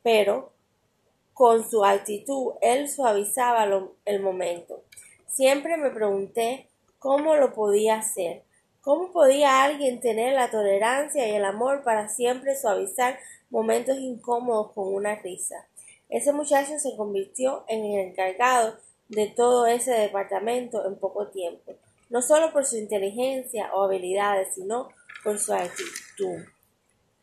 pero 0.03 0.54
con 1.35 1.69
su 1.69 1.85
actitud 1.85 2.55
él 2.63 2.89
suavizaba 2.89 3.69
el 4.05 4.21
momento. 4.21 4.85
Siempre 5.29 5.77
me 5.77 5.91
pregunté 5.91 6.71
cómo 6.99 7.35
lo 7.35 7.53
podía 7.53 7.97
hacer, 7.97 8.45
cómo 8.81 9.13
podía 9.13 9.65
alguien 9.65 10.01
tener 10.01 10.35
la 10.35 10.51
tolerancia 10.51 11.29
y 11.29 11.33
el 11.33 11.45
amor 11.45 11.83
para 11.83 12.09
siempre 12.09 12.57
suavizar 12.57 13.19
momentos 13.51 13.99
incómodos 13.99 14.73
con 14.73 14.95
una 14.95 15.17
risa. 15.17 15.67
Ese 16.09 16.33
muchacho 16.33 16.79
se 16.79 16.97
convirtió 16.97 17.65
en 17.67 17.85
el 17.85 18.09
encargado 18.09 18.79
de 19.09 19.27
todo 19.27 19.67
ese 19.67 19.91
departamento 19.91 20.87
en 20.87 20.97
poco 20.97 21.29
tiempo, 21.29 21.75
no 22.11 22.23
solo 22.23 22.53
por 22.53 22.65
su 22.65 22.77
inteligencia 22.77 23.71
o 23.75 23.83
habilidades, 23.83 24.55
sino 24.55 24.89
por 25.25 25.39
su 25.39 25.53
actitud. 25.53 26.45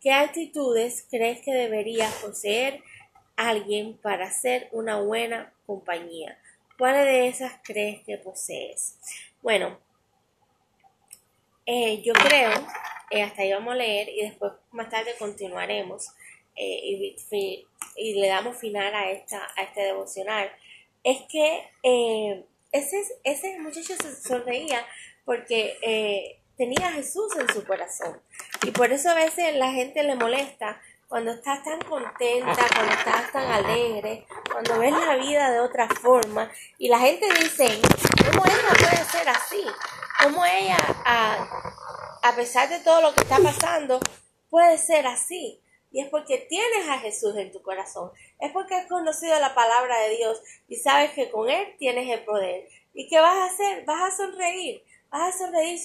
¿Qué 0.00 0.12
actitudes 0.12 1.06
crees 1.08 1.40
que 1.42 1.52
debería 1.54 2.08
poseer 2.20 2.82
alguien 3.36 3.98
para 3.98 4.30
ser 4.30 4.68
una 4.72 5.00
buena 5.00 5.52
compañía? 5.66 6.38
¿Cuáles 6.78 7.04
de 7.04 7.28
esas 7.28 7.52
crees 7.62 8.02
que 8.04 8.18
posees? 8.18 8.98
Bueno, 9.40 9.78
eh, 11.64 12.02
yo 12.02 12.12
creo, 12.12 12.50
eh, 13.10 13.22
hasta 13.22 13.42
ahí 13.42 13.52
vamos 13.52 13.74
a 13.74 13.76
leer 13.76 14.08
y 14.08 14.22
después 14.22 14.52
más 14.72 14.88
tarde 14.88 15.14
continuaremos 15.18 16.08
eh, 16.56 17.14
y, 17.96 18.14
le 18.14 18.26
damos 18.26 18.56
final 18.56 18.94
a, 18.94 19.10
esta, 19.10 19.46
a 19.56 19.62
este 19.62 19.82
devocional, 19.82 20.50
es 21.04 21.22
que 21.30 21.68
ese, 22.72 23.02
ese 23.24 23.58
muchacho 23.58 23.94
se 23.96 24.16
sonreía 24.16 24.84
porque 25.24 26.40
tenía 26.56 26.88
a 26.88 26.92
Jesús 26.92 27.34
en 27.36 27.48
su 27.48 27.64
corazón. 27.64 28.20
Y 28.64 28.70
por 28.70 28.92
eso 28.92 29.10
a 29.10 29.14
veces 29.14 29.54
la 29.56 29.72
gente 29.72 30.02
le 30.02 30.14
molesta 30.14 30.80
cuando 31.12 31.32
estás 31.32 31.62
tan 31.62 31.78
contenta, 31.82 32.56
cuando 32.74 32.94
estás 32.94 33.30
tan 33.32 33.44
alegre, 33.52 34.26
cuando 34.50 34.78
ves 34.78 34.92
la 34.92 35.14
vida 35.16 35.50
de 35.50 35.60
otra 35.60 35.86
forma. 35.86 36.50
Y 36.78 36.88
la 36.88 36.98
gente 37.00 37.26
dice, 37.38 37.66
¿cómo 38.30 38.42
ella 38.46 38.68
puede 38.70 39.04
ser 39.04 39.28
así? 39.28 39.62
¿Cómo 40.22 40.42
ella, 40.46 40.78
a, 41.04 41.62
a 42.22 42.34
pesar 42.34 42.70
de 42.70 42.78
todo 42.78 43.02
lo 43.02 43.14
que 43.14 43.24
está 43.24 43.36
pasando, 43.40 44.00
puede 44.48 44.78
ser 44.78 45.06
así? 45.06 45.60
Y 45.90 46.00
es 46.00 46.08
porque 46.08 46.46
tienes 46.48 46.88
a 46.88 46.98
Jesús 47.00 47.36
en 47.36 47.52
tu 47.52 47.60
corazón. 47.60 48.10
Es 48.40 48.50
porque 48.52 48.74
has 48.74 48.86
conocido 48.86 49.38
la 49.38 49.54
palabra 49.54 49.98
de 49.98 50.16
Dios 50.16 50.40
y 50.66 50.76
sabes 50.76 51.10
que 51.10 51.30
con 51.30 51.50
Él 51.50 51.76
tienes 51.78 52.08
el 52.08 52.24
poder. 52.24 52.66
¿Y 52.94 53.06
qué 53.10 53.20
vas 53.20 53.36
a 53.36 53.52
hacer? 53.52 53.84
Vas 53.84 54.14
a 54.14 54.16
sonreír 54.16 54.82
vas 55.12 55.34
a 55.34 55.38
sonreír 55.38 55.78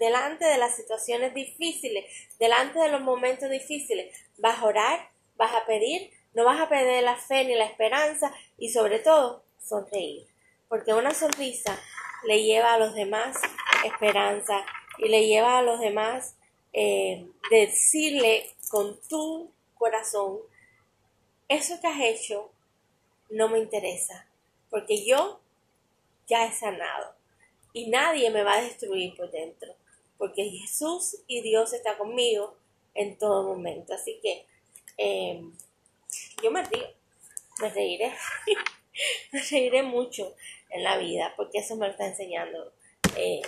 delante 0.00 0.46
de 0.46 0.56
las 0.56 0.74
situaciones 0.74 1.34
difíciles, 1.34 2.06
delante 2.38 2.78
de 2.78 2.88
los 2.88 3.02
momentos 3.02 3.50
difíciles. 3.50 4.16
Vas 4.38 4.58
a 4.58 4.64
orar, 4.64 5.10
vas 5.36 5.54
a 5.54 5.66
pedir, 5.66 6.10
no 6.32 6.44
vas 6.44 6.60
a 6.60 6.68
perder 6.68 7.04
la 7.04 7.16
fe 7.16 7.44
ni 7.44 7.54
la 7.54 7.66
esperanza 7.66 8.32
y 8.56 8.70
sobre 8.70 9.00
todo 9.00 9.44
sonreír. 9.62 10.26
Porque 10.68 10.94
una 10.94 11.12
sonrisa 11.12 11.78
le 12.24 12.42
lleva 12.42 12.74
a 12.74 12.78
los 12.78 12.94
demás 12.94 13.36
esperanza 13.84 14.64
y 14.98 15.08
le 15.08 15.26
lleva 15.26 15.58
a 15.58 15.62
los 15.62 15.78
demás 15.78 16.36
eh, 16.72 17.26
decirle 17.50 18.48
con 18.70 18.98
tu 19.08 19.52
corazón, 19.74 20.38
eso 21.48 21.80
que 21.80 21.86
has 21.86 22.00
hecho 22.00 22.50
no 23.28 23.48
me 23.48 23.58
interesa, 23.58 24.26
porque 24.70 25.04
yo 25.04 25.40
ya 26.26 26.46
he 26.46 26.52
sanado 26.52 27.19
y 27.72 27.88
nadie 27.88 28.30
me 28.30 28.42
va 28.42 28.54
a 28.54 28.62
destruir 28.62 29.14
por 29.16 29.30
dentro, 29.30 29.74
porque 30.18 30.50
Jesús 30.50 31.16
y 31.26 31.40
Dios 31.42 31.72
está 31.72 31.96
conmigo 31.96 32.56
en 32.94 33.16
todo 33.18 33.44
momento. 33.44 33.94
Así 33.94 34.18
que 34.22 34.46
em, 34.96 35.52
yo 36.42 36.50
me 36.50 36.62
río, 36.62 36.86
me 37.60 37.70
reiré, 37.70 38.12
me 39.32 39.42
reiré 39.42 39.82
mucho 39.82 40.34
en 40.70 40.84
la 40.84 40.98
vida, 40.98 41.34
porque 41.36 41.58
eso 41.58 41.76
me 41.76 41.86
lo 41.86 41.92
está 41.92 42.06
enseñando 42.06 42.72
eh, 43.16 43.42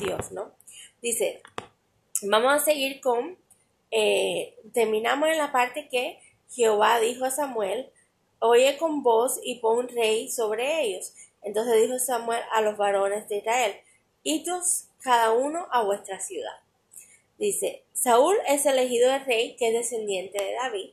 Dios, 0.00 0.32
¿no? 0.32 0.54
Dice, 1.00 1.42
vamos 2.22 2.52
a 2.52 2.64
seguir 2.64 3.00
con, 3.00 3.38
eh, 3.90 4.56
terminamos 4.72 5.28
en 5.28 5.38
la 5.38 5.52
parte 5.52 5.88
que 5.88 6.18
Jehová 6.50 7.00
dijo 7.00 7.24
a 7.24 7.30
Samuel, 7.30 7.90
oye 8.40 8.76
con 8.78 9.02
voz 9.02 9.40
y 9.42 9.56
pon 9.56 9.88
rey 9.88 10.30
sobre 10.30 10.82
ellos. 10.82 11.12
Entonces 11.42 11.82
dijo 11.82 11.98
Samuel 11.98 12.40
a 12.52 12.60
los 12.60 12.76
varones 12.76 13.28
de 13.28 13.38
Israel, 13.38 13.76
idos 14.22 14.84
cada 15.00 15.32
uno 15.32 15.66
a 15.70 15.82
vuestra 15.82 16.20
ciudad. 16.20 16.56
Dice, 17.38 17.84
Saúl 17.92 18.36
es 18.46 18.66
elegido 18.66 19.10
de 19.10 19.20
rey 19.20 19.56
que 19.56 19.68
es 19.68 19.74
descendiente 19.74 20.42
de 20.42 20.54
David, 20.54 20.90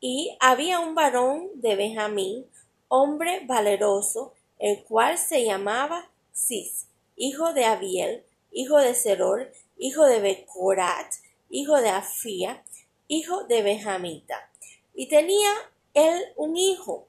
y 0.00 0.36
había 0.40 0.80
un 0.80 0.94
varón 0.94 1.50
de 1.54 1.76
Benjamín, 1.76 2.46
hombre 2.88 3.40
valeroso, 3.46 4.34
el 4.58 4.82
cual 4.84 5.18
se 5.18 5.44
llamaba 5.44 6.10
Cis, 6.34 6.86
hijo 7.16 7.52
de 7.52 7.64
Abiel, 7.64 8.24
hijo 8.50 8.78
de 8.78 8.94
Seror, 8.94 9.52
hijo 9.76 10.04
de 10.04 10.20
Becorat, 10.20 11.12
hijo 11.50 11.80
de 11.80 11.90
Afía, 11.90 12.64
hijo 13.08 13.44
de 13.44 13.62
Benjamita. 13.62 14.50
Y 14.94 15.08
tenía 15.08 15.50
él 15.94 16.22
un 16.36 16.56
hijo 16.56 17.06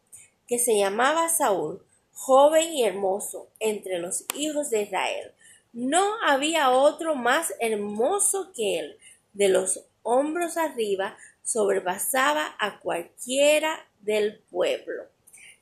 que 0.47 0.59
se 0.59 0.77
llamaba 0.77 1.29
Saúl, 1.29 1.84
joven 2.15 2.73
y 2.73 2.85
hermoso 2.85 3.49
entre 3.59 3.99
los 3.99 4.25
hijos 4.35 4.69
de 4.71 4.83
Israel. 4.83 5.31
No 5.73 6.15
había 6.25 6.71
otro 6.71 7.15
más 7.15 7.53
hermoso 7.59 8.51
que 8.55 8.79
él. 8.79 8.97
De 9.33 9.49
los 9.49 9.85
hombros 10.01 10.55
arriba 10.55 11.17
sobrepasaba 11.43 12.55
a 12.57 12.79
cualquiera 12.79 13.85
del 13.99 14.39
pueblo. 14.49 15.03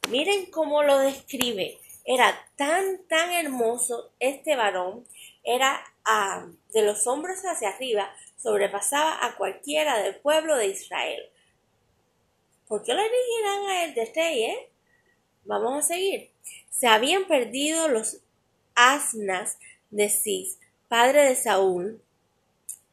Miren 0.09 0.45
cómo 0.51 0.83
lo 0.83 0.99
describe. 0.99 1.79
Era 2.05 2.47
tan, 2.55 3.03
tan 3.07 3.31
hermoso 3.31 4.11
este 4.19 4.55
varón. 4.55 5.05
Era 5.43 5.83
ah, 6.05 6.47
de 6.73 6.83
los 6.83 7.07
hombros 7.07 7.41
hacia 7.41 7.69
arriba, 7.69 8.13
sobrepasaba 8.37 9.25
a 9.25 9.35
cualquiera 9.35 9.97
del 10.03 10.15
pueblo 10.17 10.55
de 10.57 10.67
Israel. 10.67 11.23
¿Por 12.67 12.83
qué 12.83 12.93
lo 12.93 12.99
elegirán 12.99 13.69
a 13.69 13.85
él 13.85 13.93
de 13.95 14.13
rey, 14.13 14.43
eh? 14.43 14.69
Vamos 15.45 15.83
a 15.83 15.87
seguir. 15.87 16.32
Se 16.73 16.87
habían 16.87 17.27
perdido 17.27 17.87
los 17.87 18.17
asnas 18.73 19.57
de 19.91 20.09
Cis, 20.09 20.57
padre 20.87 21.23
de 21.23 21.35
Saúl, 21.35 22.01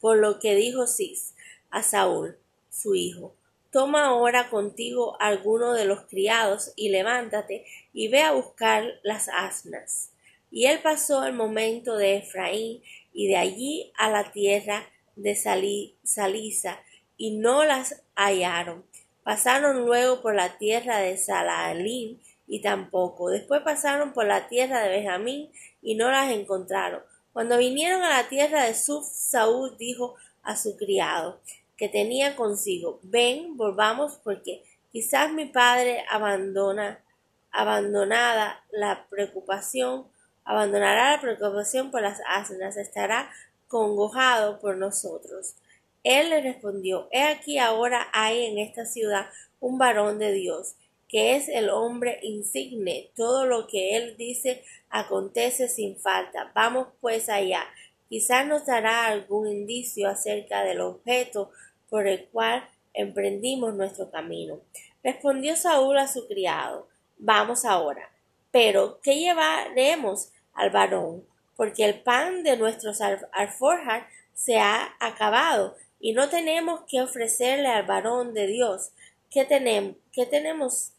por 0.01 0.19
lo 0.19 0.39
que 0.39 0.55
dijo 0.55 0.87
Cis 0.87 1.35
a 1.71 1.83
Saúl, 1.83 2.37
su 2.69 2.95
hijo, 2.95 3.35
toma 3.73 4.05
ahora 4.05 4.51
contigo 4.51 5.17
alguno 5.19 5.73
de 5.73 5.87
los 5.87 6.03
criados 6.03 6.73
y 6.77 6.91
levántate 6.91 7.65
y 7.95 8.09
ve 8.09 8.21
a 8.21 8.33
buscar 8.33 9.01
las 9.03 9.29
asnas. 9.29 10.11
Y 10.51 10.67
él 10.67 10.81
pasó 10.83 11.25
el 11.25 11.33
momento 11.33 11.97
de 11.97 12.19
Efraín 12.19 12.83
y 13.15 13.29
de 13.29 13.39
allí 13.39 13.93
a 13.97 14.11
la 14.11 14.31
tierra 14.31 14.91
de 15.17 15.35
Salisa 15.37 16.83
y 17.17 17.31
no 17.39 17.65
las 17.65 18.03
hallaron. 18.15 18.85
Pasaron 19.23 19.87
luego 19.87 20.21
por 20.21 20.35
la 20.35 20.59
tierra 20.59 20.99
de 20.99 21.17
Salalim 21.17 22.19
y 22.51 22.61
tampoco. 22.61 23.31
Después 23.31 23.63
pasaron 23.63 24.13
por 24.13 24.27
la 24.27 24.49
tierra 24.49 24.83
de 24.83 24.89
Benjamín 24.89 25.53
y 25.81 25.95
no 25.95 26.11
las 26.11 26.33
encontraron. 26.33 27.01
Cuando 27.33 27.57
vinieron 27.57 28.03
a 28.03 28.09
la 28.09 28.29
tierra 28.29 28.65
de 28.65 28.75
Suf, 28.75 29.07
Saúl 29.07 29.77
dijo 29.79 30.17
a 30.43 30.57
su 30.57 30.77
criado 30.77 31.41
que 31.77 31.89
tenía 31.89 32.35
consigo, 32.35 32.99
ven, 33.05 33.57
volvamos 33.57 34.21
porque 34.25 34.65
quizás 34.91 35.33
mi 35.33 35.47
padre 35.47 36.05
abandona, 36.11 37.05
abandonada 37.53 38.65
la 38.73 39.07
preocupación, 39.09 40.09
abandonará 40.45 41.13
la 41.13 41.21
preocupación 41.21 41.93
por 41.93 42.03
las 42.03 42.21
asnas, 42.27 42.77
estará 42.77 43.31
congojado 43.69 44.59
por 44.59 44.77
nosotros. 44.77 45.55
Él 46.03 46.31
le 46.31 46.43
respondió, 46.43 47.07
He 47.13 47.23
aquí 47.23 47.59
ahora 47.59 48.09
hay 48.13 48.47
en 48.47 48.59
esta 48.59 48.87
ciudad 48.87 49.27
un 49.61 49.79
varón 49.79 50.19
de 50.19 50.33
Dios, 50.33 50.75
que 51.11 51.35
es 51.35 51.49
el 51.49 51.71
hombre 51.71 52.21
insigne. 52.23 53.11
Todo 53.17 53.45
lo 53.45 53.67
que 53.67 53.97
él 53.97 54.17
dice 54.17 54.63
acontece 54.89 55.69
sin 55.69 55.99
falta. 55.99 56.53
Vamos 56.55 56.89
pues 57.01 57.29
allá. 57.29 57.67
Quizás 58.09 58.47
nos 58.47 58.65
dará 58.67 59.07
algún 59.07 59.49
indicio 59.49 60.09
acerca 60.09 60.63
del 60.63 60.81
objeto 60.81 61.51
por 61.89 62.07
el 62.07 62.27
cual 62.29 62.69
emprendimos 62.95 63.75
nuestro 63.75 64.11
camino. 64.11 64.61
Respondió 65.03 65.57
Saúl 65.57 65.99
a 65.99 66.09
su 66.09 66.27
criado, 66.29 66.89
Vamos 67.23 67.67
ahora. 67.67 68.11
Pero, 68.51 69.01
¿qué 69.03 69.19
llevaremos 69.19 70.33
al 70.55 70.71
varón? 70.71 71.27
Porque 71.55 71.85
el 71.85 72.01
pan 72.01 72.43
de 72.43 72.57
nuestros 72.57 73.01
alforjas 73.33 74.05
se 74.33 74.59
ha 74.59 74.97
acabado 75.01 75.77
y 76.01 76.15
no 76.15 76.31
tenemos 76.31 76.81
que 76.89 77.03
ofrecerle 77.03 77.69
al 77.69 77.85
varón 77.85 78.33
de 78.33 78.47
Dios. 78.47 78.93
¿Qué 79.31 79.45
tenemos? 79.45 79.97
¿Qué 80.13 80.25
tenemos? 80.25 80.95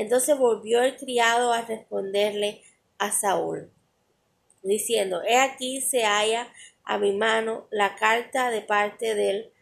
Entonces 0.00 0.38
volvió 0.38 0.82
el 0.82 0.96
criado 0.96 1.52
a 1.52 1.60
responderle 1.60 2.62
a 2.96 3.12
Saúl, 3.12 3.70
diciendo, 4.62 5.20
He 5.22 5.36
aquí 5.36 5.82
se 5.82 6.04
halla 6.04 6.50
a 6.84 6.96
mi 6.96 7.12
mano 7.12 7.66
la 7.70 7.96
carta 7.96 8.50
de 8.50 8.62
parte 8.62 9.14
de 9.14 9.52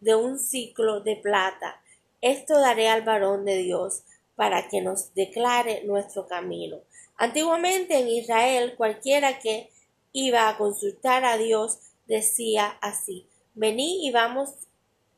de 0.00 0.16
un 0.16 0.40
ciclo 0.40 1.00
de 1.00 1.14
plata. 1.14 1.80
Esto 2.20 2.58
daré 2.58 2.88
al 2.88 3.02
varón 3.02 3.44
de 3.44 3.58
Dios 3.58 4.02
para 4.34 4.66
que 4.66 4.80
nos 4.80 5.14
declare 5.14 5.84
nuestro 5.84 6.26
camino. 6.26 6.80
Antiguamente 7.16 8.00
en 8.00 8.08
Israel 8.08 8.74
cualquiera 8.76 9.38
que 9.38 9.70
iba 10.12 10.48
a 10.48 10.58
consultar 10.58 11.24
a 11.24 11.38
Dios 11.38 11.78
decía 12.08 12.66
así, 12.80 13.28
vení 13.54 14.04
y 14.08 14.10
vamos 14.10 14.54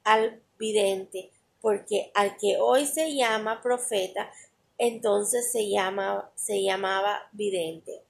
al 0.02 0.42
vidente, 0.58 1.30
porque 1.64 2.10
al 2.12 2.36
que 2.36 2.58
hoy 2.60 2.84
se 2.84 3.16
llama 3.16 3.62
profeta, 3.62 4.30
entonces 4.76 5.50
se, 5.50 5.66
se 6.34 6.62
llamaba 6.62 7.26
vidente. 7.32 8.02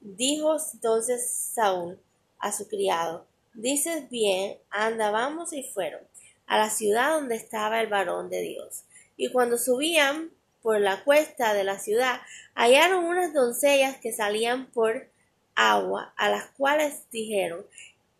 Dijo 0.00 0.56
entonces 0.72 1.30
Saúl 1.30 2.00
a 2.38 2.52
su 2.52 2.66
criado, 2.66 3.26
dices 3.52 4.08
bien, 4.08 4.56
anda, 4.70 5.10
vamos 5.10 5.52
y 5.52 5.64
fueron 5.64 6.00
a 6.46 6.56
la 6.56 6.70
ciudad 6.70 7.10
donde 7.10 7.36
estaba 7.36 7.82
el 7.82 7.88
varón 7.88 8.30
de 8.30 8.40
Dios. 8.40 8.84
Y 9.18 9.30
cuando 9.32 9.58
subían 9.58 10.30
por 10.62 10.80
la 10.80 11.04
cuesta 11.04 11.52
de 11.52 11.64
la 11.64 11.78
ciudad, 11.78 12.22
hallaron 12.54 13.04
unas 13.04 13.34
doncellas 13.34 13.98
que 13.98 14.12
salían 14.12 14.70
por 14.70 15.10
agua, 15.54 16.14
a 16.16 16.30
las 16.30 16.46
cuales 16.52 17.02
dijeron, 17.10 17.66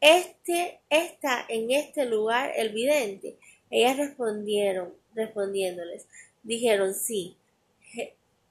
este 0.03 0.79
está 0.91 1.43
en 1.49 1.71
este 1.71 2.05
lugar 2.05 2.53
el 2.55 2.69
vidente. 2.75 3.39
Ellas 3.71 3.97
respondieron, 3.97 4.95
respondiéndoles, 5.15 6.07
dijeron 6.43 6.95
sí, 6.95 7.37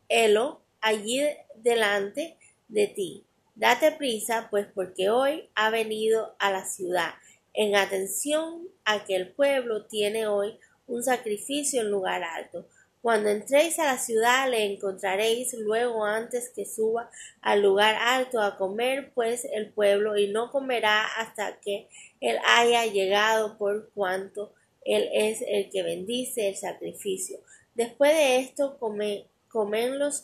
helo 0.10 0.62
allí 0.82 1.22
delante 1.56 2.38
de 2.68 2.88
ti. 2.88 3.26
Date 3.56 3.92
prisa, 3.94 4.48
pues 4.50 4.68
porque 4.74 5.10
hoy 5.10 5.50
ha 5.56 5.70
venido 5.70 6.36
a 6.40 6.52
la 6.52 6.66
ciudad, 6.66 7.14
en 7.54 7.76
atención 7.76 8.68
a 8.84 9.06
que 9.06 9.16
el 9.16 9.32
pueblo 9.32 9.86
tiene 9.86 10.28
hoy 10.28 10.60
un 10.88 11.04
sacrificio 11.04 11.82
en 11.82 11.90
lugar 11.90 12.24
alto. 12.24 12.68
Cuando 13.02 13.30
entréis 13.30 13.78
a 13.78 13.86
la 13.86 14.00
ciudad 14.00 14.50
le 14.50 14.66
encontraréis 14.66 15.54
luego 15.54 16.06
antes 16.06 16.50
que 16.50 16.66
suba 16.66 17.12
al 17.40 17.62
lugar 17.62 17.96
alto 18.02 18.42
a 18.42 18.58
comer 18.58 19.12
pues 19.14 19.46
el 19.46 19.72
pueblo 19.72 20.18
y 20.18 20.28
no 20.32 20.52
comerá 20.52 21.06
hasta 21.20 21.60
que 21.60 21.88
él 22.20 22.40
haya 22.48 22.88
llegado 22.88 23.60
por 23.60 23.92
cuanto 23.92 24.55
él 24.86 25.10
es 25.12 25.44
el 25.48 25.70
que 25.70 25.84
bendice 25.84 26.48
el 26.48 26.56
sacrificio. 26.56 27.40
Después 27.74 28.14
de 28.14 28.38
esto 28.38 28.78
come, 28.80 29.26
comen 29.50 30.00
los 30.00 30.24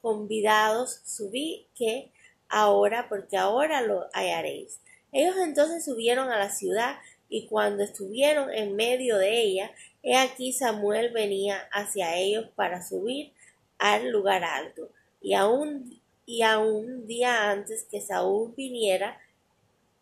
convidados, 0.00 1.02
subí 1.04 1.66
que 1.74 2.10
ahora 2.48 3.08
porque 3.08 3.36
ahora 3.36 3.82
lo 3.82 4.08
hallaréis. 4.12 4.80
Ellos 5.12 5.36
entonces 5.42 5.84
subieron 5.84 6.30
a 6.30 6.38
la 6.38 6.50
ciudad 6.50 6.96
y 7.28 7.46
cuando 7.46 7.82
estuvieron 7.82 8.52
en 8.52 8.76
medio 8.76 9.18
de 9.18 9.42
ella, 9.42 9.72
he 10.02 10.16
aquí 10.16 10.52
Samuel 10.52 11.10
venía 11.12 11.58
hacia 11.72 12.16
ellos 12.16 12.48
para 12.54 12.86
subir 12.86 13.32
al 13.78 14.10
lugar 14.10 14.44
alto. 14.44 14.90
Y 15.20 15.34
aún, 15.34 16.00
y 16.24 16.44
un 16.44 17.06
día 17.06 17.50
antes 17.50 17.84
que 17.90 18.00
Saúl 18.00 18.54
viniera, 18.56 19.18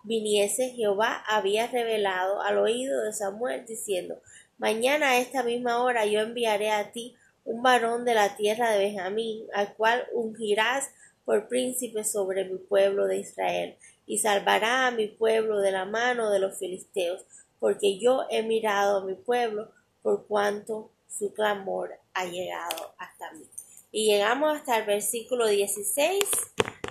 viniese, 0.07 0.71
Jehová 0.71 1.23
había 1.27 1.67
revelado 1.67 2.41
al 2.41 2.59
oído 2.59 3.03
de 3.03 3.13
Samuel 3.13 3.67
diciendo, 3.67 4.21
Mañana 4.57 5.11
a 5.11 5.19
esta 5.19 5.43
misma 5.43 5.83
hora 5.83 6.07
yo 6.07 6.21
enviaré 6.21 6.71
a 6.71 6.93
ti 6.93 7.15
un 7.45 7.63
varón 7.63 8.05
de 8.05 8.15
la 8.15 8.37
tierra 8.37 8.71
de 8.71 8.79
Benjamín, 8.79 9.47
al 9.53 9.75
cual 9.75 10.07
ungirás 10.15 10.91
por 11.25 11.49
príncipe 11.49 12.05
sobre 12.05 12.45
mi 12.45 12.59
pueblo 12.59 13.07
de 13.07 13.19
Israel 13.19 13.77
y 14.07 14.19
salvará 14.19 14.87
a 14.87 14.93
mi 14.93 15.09
pueblo 15.09 15.59
de 15.59 15.73
la 15.73 15.85
mano 15.85 16.31
de 16.31 16.39
los 16.39 16.59
filisteos, 16.59 17.25
porque 17.59 17.99
yo 17.99 18.27
he 18.31 18.43
mirado 18.43 18.99
a 18.99 19.05
mi 19.05 19.15
pueblo 19.15 19.73
por 20.03 20.27
cuanto 20.27 20.91
su 21.09 21.35
clamor 21.35 21.91
ha 22.15 22.27
llegado 22.27 22.95
hasta 22.99 23.33
mí. 23.33 23.45
Y 23.91 24.07
llegamos 24.07 24.57
hasta 24.57 24.79
el 24.79 24.87
versículo 24.87 25.49
16 25.49 26.25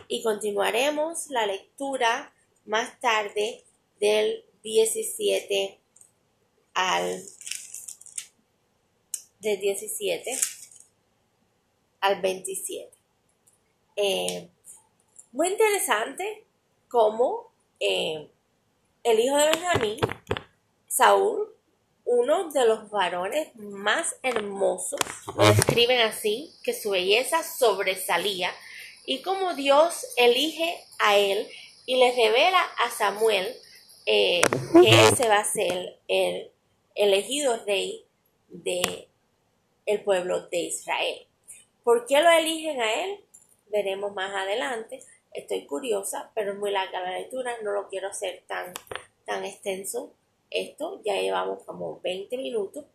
y 0.08 0.22
continuaremos 0.22 1.30
la 1.30 1.46
lectura 1.46 2.34
más 2.66 3.00
tarde 3.00 3.64
del 4.00 4.44
17 4.64 5.80
al 6.74 7.24
del 9.40 9.60
17 9.60 10.38
al 12.02 12.22
27. 12.22 12.92
Eh, 13.96 14.50
muy 15.32 15.50
interesante 15.50 16.46
como 16.90 17.52
eh, 17.80 18.30
el 19.04 19.20
hijo 19.20 19.38
de 19.38 19.46
Benjamín, 19.52 20.00
Saúl, 20.88 21.56
uno 22.06 22.50
de 22.52 22.66
los 22.66 22.90
varones 22.90 23.56
más 23.56 24.16
hermosos, 24.24 25.00
lo 25.36 25.46
describen 25.46 26.02
así, 26.02 26.54
que 26.64 26.74
su 26.74 26.92
belleza 26.92 27.44
sobresalía, 27.44 28.52
y 29.06 29.22
como 29.22 29.54
Dios 29.54 30.06
elige 30.16 30.84
a 31.00 31.18
él 31.18 31.48
y 31.86 31.98
le 31.98 32.12
revela 32.12 32.62
a 32.84 32.90
Samuel 32.90 33.56
eh, 34.06 34.42
que 34.74 34.90
ese 35.08 35.28
va 35.28 35.40
a 35.40 35.46
ser 35.46 36.00
el 36.08 36.52
elegido 36.96 37.64
rey 37.66 38.06
de 38.50 39.08
el 39.86 40.04
pueblo 40.04 40.48
de 40.48 40.58
Israel. 40.58 41.28
¿Por 41.84 42.06
qué 42.08 42.22
lo 42.22 42.30
eligen 42.30 42.82
a 42.82 43.04
él? 43.04 43.20
Veremos 43.70 44.14
más 44.14 44.34
adelante 44.34 45.02
estoy 45.36 45.66
curiosa, 45.66 46.32
pero 46.34 46.54
es 46.54 46.58
muy 46.58 46.72
larga 46.72 47.02
la 47.02 47.20
lectura, 47.20 47.56
no 47.62 47.72
lo 47.72 47.88
quiero 47.88 48.08
hacer 48.08 48.44
tan, 48.48 48.74
tan 49.26 49.46
extenso. 49.46 50.14
Esto 50.50 51.02
ya 51.04 51.20
llevamos 51.20 51.64
como 51.64 52.00
20 52.02 52.38
minutos. 52.38 52.86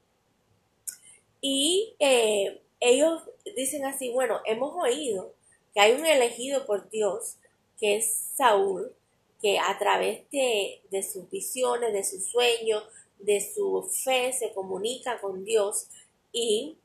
Y 1.41 1.95
eh, 1.99 2.63
ellos 2.81 3.23
dicen 3.57 3.85
así, 3.85 4.11
bueno, 4.11 4.41
hemos 4.45 4.75
oído 4.75 5.35
que 5.75 5.81
hay 5.81 5.93
un 5.93 6.07
elegido 6.07 6.67
por 6.67 6.89
Dios, 6.91 7.37
que 7.81 7.97
es 7.97 8.15
Saúl, 8.37 8.95
que 9.41 9.59
a 9.59 9.79
través 9.79 10.31
de, 10.31 10.83
de 10.91 11.03
sus 11.03 11.29
visiones, 11.31 11.93
de 11.93 12.05
sus 12.05 12.27
sueños, 12.27 12.85
de 13.19 13.41
su 13.41 13.83
fe, 14.05 14.33
se 14.33 14.53
comunica 14.53 15.21
con 15.21 15.45
Dios 15.45 15.89
y 16.33 16.77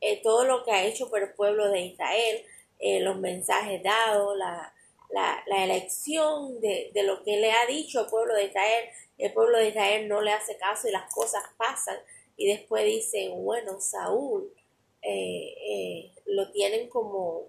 eh, 0.00 0.20
todo 0.22 0.44
lo 0.44 0.64
que 0.64 0.72
ha 0.72 0.84
hecho 0.84 1.08
por 1.08 1.22
el 1.22 1.32
pueblo 1.32 1.70
de 1.70 1.80
Israel, 1.80 2.44
eh, 2.78 3.00
los 3.00 3.18
mensajes 3.18 3.82
dados, 3.82 4.36
la, 4.36 4.72
la, 5.10 5.64
elección 5.64 6.60
de, 6.60 6.90
lo 7.04 7.22
que 7.22 7.38
le 7.38 7.52
ha 7.52 7.66
dicho 7.66 8.02
el 8.02 8.06
pueblo 8.06 8.34
de 8.34 8.46
Israel. 8.46 8.88
El 9.18 9.32
pueblo 9.32 9.58
de 9.58 9.68
Israel 9.68 10.08
no 10.08 10.20
le 10.20 10.32
hace 10.32 10.56
caso 10.58 10.88
y 10.88 10.92
las 10.92 11.12
cosas 11.12 11.42
pasan. 11.56 11.96
Y 12.36 12.48
después 12.48 12.84
dicen, 12.84 13.42
bueno, 13.44 13.80
Saúl 13.80 14.52
eh, 15.00 16.12
lo 16.26 16.50
tienen 16.52 16.88
como, 16.88 17.46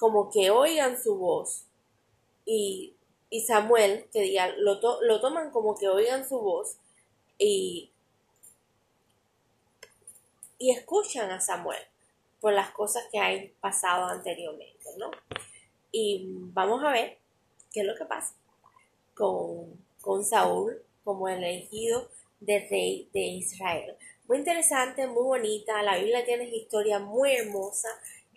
como 0.00 0.30
que 0.30 0.50
oigan 0.50 1.00
su 1.00 1.16
voz. 1.16 1.66
Y, 2.44 2.96
Samuel, 3.46 4.08
que 4.12 4.36
lo, 4.56 4.80
lo 5.02 5.20
toman 5.20 5.52
como 5.52 5.78
que 5.78 5.88
oigan 5.88 6.28
su 6.28 6.40
voz. 6.40 6.78
Y 7.38 7.92
y 10.60 10.70
escuchan 10.70 11.30
a 11.30 11.40
Samuel 11.40 11.80
por 12.40 12.52
las 12.52 12.70
cosas 12.70 13.04
que 13.10 13.18
han 13.18 13.50
pasado 13.60 14.04
anteriormente, 14.04 14.90
¿no? 14.98 15.10
Y 15.90 16.26
vamos 16.52 16.84
a 16.84 16.92
ver 16.92 17.16
qué 17.72 17.80
es 17.80 17.86
lo 17.86 17.96
que 17.96 18.04
pasa 18.04 18.34
con, 19.14 19.82
con 20.02 20.24
Saúl 20.24 20.80
como 21.02 21.28
elegido 21.28 22.08
de 22.40 22.60
rey 22.68 23.08
de 23.12 23.20
Israel. 23.20 23.96
Muy 24.28 24.36
interesante, 24.36 25.06
muy 25.06 25.24
bonita, 25.24 25.82
la 25.82 25.96
Biblia 25.96 26.24
tiene 26.24 26.44
historia 26.54 26.98
muy 26.98 27.32
hermosa, 27.32 27.88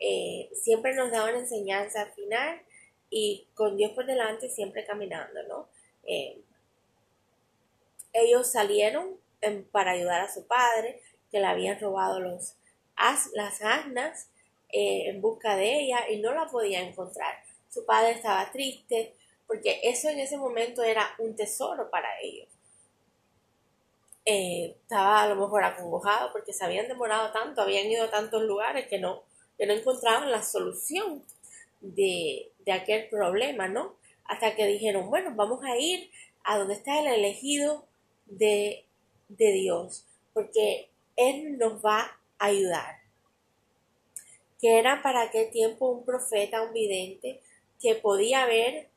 eh, 0.06 0.50
siempre 0.54 0.94
nos 0.96 1.12
da 1.12 1.24
una 1.24 1.40
enseñanza 1.40 2.02
al 2.02 2.12
final 2.12 2.62
y 3.10 3.48
con 3.54 3.78
Dios 3.78 3.94
por 3.94 4.06
delante 4.06 4.50
siempre 4.50 4.86
caminando, 4.86 5.42
¿no? 5.44 5.70
Eh, 6.04 6.42
ellos 8.12 8.52
salieron 8.52 9.18
para 9.72 9.92
ayudar 9.92 10.20
a 10.20 10.32
su 10.32 10.46
padre, 10.46 11.02
que 11.32 11.40
le 11.40 11.46
habían 11.46 11.80
robado 11.80 12.20
los, 12.20 12.56
las 13.34 13.62
asnas 13.62 14.28
eh, 14.74 15.06
en 15.08 15.22
busca 15.22 15.56
de 15.56 15.80
ella 15.80 16.10
y 16.10 16.18
no 16.18 16.34
la 16.34 16.48
podía 16.48 16.82
encontrar. 16.82 17.42
Su 17.70 17.86
padre 17.86 18.12
estaba 18.12 18.52
triste 18.52 19.16
porque 19.48 19.80
eso 19.84 20.10
en 20.10 20.20
ese 20.20 20.36
momento 20.36 20.84
era 20.84 21.16
un 21.18 21.34
tesoro 21.34 21.90
para 21.90 22.10
ellos. 22.22 22.50
Estaba 24.26 25.24
a 25.24 25.30
lo 25.30 25.36
mejor 25.36 25.64
acongojado 25.64 26.34
porque 26.34 26.52
se 26.52 26.66
habían 26.66 26.90
demorado 26.90 27.32
tanto, 27.32 27.62
habían 27.62 27.90
ido 27.90 28.04
a 28.04 28.12
tantos 28.12 28.44
lugares 28.44 28.88
que 28.88 29.00
no, 29.00 29.24
que 29.58 29.66
no 29.66 29.74
encontraban 29.74 30.32
la 30.32 30.44
solución 30.44 31.24
de, 31.82 32.52
de 32.60 32.72
aquel 32.72 33.10
problema, 33.10 33.68
¿no? 33.68 33.96
Hasta 34.26 34.56
que 34.56 34.68
dijeron, 34.68 35.10
bueno, 35.10 35.34
vamos 35.36 35.64
a 35.64 35.78
ir 35.78 36.10
a 36.44 36.58
donde 36.58 36.74
está 36.76 37.00
el 37.00 37.08
elegido 37.08 37.86
de, 38.26 38.86
de 39.30 39.52
Dios, 39.52 40.06
porque 40.34 40.90
Él 41.16 41.58
nos 41.58 41.84
va 41.84 42.18
a 42.40 42.46
ayudar. 42.46 43.02
Que 44.60 44.80
era 44.80 45.02
para 45.04 45.24
aquel 45.24 45.52
tiempo 45.52 45.90
un 45.90 46.06
profeta, 46.06 46.62
un 46.62 46.74
vidente, 46.74 47.42
que 47.82 47.96
podía 47.96 48.46
ver 48.46 48.90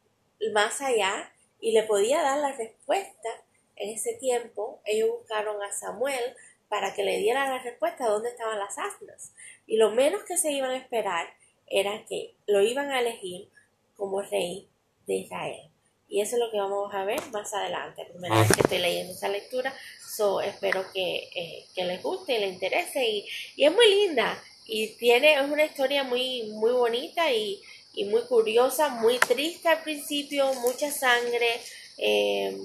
más 0.52 0.80
allá 0.80 1.32
y 1.60 1.72
le 1.72 1.82
podía 1.82 2.22
dar 2.22 2.38
la 2.38 2.52
respuesta. 2.52 3.28
En 3.74 3.90
ese 3.90 4.14
tiempo 4.14 4.80
ellos 4.84 5.10
buscaron 5.10 5.62
a 5.62 5.72
Samuel 5.72 6.36
para 6.68 6.94
que 6.94 7.05
le 7.05 7.18
diera 7.18 7.48
la 7.48 7.62
respuesta 7.62 8.05
de 8.05 8.11
dónde 8.11 8.31
estaban 8.31 8.59
las 8.59 8.76
asnas. 8.79 9.33
Y 9.66 9.76
lo 9.76 9.90
menos 9.90 10.22
que 10.24 10.37
se 10.37 10.52
iban 10.52 10.70
a 10.70 10.76
esperar 10.76 11.29
era 11.66 12.05
que 12.07 12.35
lo 12.46 12.62
iban 12.62 12.90
a 12.90 13.00
elegir 13.00 13.48
como 13.96 14.22
rey 14.22 14.68
de 15.07 15.14
Israel. 15.14 15.70
Y 16.09 16.20
eso 16.20 16.37
es 16.37 16.40
lo 16.40 16.50
que 16.50 16.59
vamos 16.59 16.94
a 16.94 17.05
ver 17.05 17.20
más 17.33 17.52
adelante. 17.52 18.05
Primera 18.05 18.40
vez 18.40 18.52
que 18.52 18.61
estoy 18.61 18.79
leyendo 18.79 19.12
esta 19.12 19.29
lectura, 19.29 19.74
so 20.07 20.40
espero 20.40 20.85
que, 20.92 21.29
eh, 21.35 21.66
que 21.74 21.85
les 21.85 22.02
guste 22.02 22.37
y 22.37 22.40
les 22.40 22.52
interese. 22.52 23.05
Y, 23.05 23.29
y, 23.57 23.64
es 23.64 23.72
muy 23.72 23.88
linda. 23.88 24.40
Y 24.66 24.96
tiene, 24.96 25.35
es 25.35 25.42
una 25.42 25.64
historia 25.64 26.05
muy, 26.05 26.44
muy 26.52 26.72
bonita 26.72 27.33
y, 27.33 27.61
y 27.94 28.05
muy 28.05 28.22
curiosa, 28.22 28.88
muy 28.88 29.18
triste 29.18 29.68
al 29.68 29.83
principio, 29.83 30.52
mucha 30.55 30.90
sangre, 30.90 31.61
eh, 31.98 32.57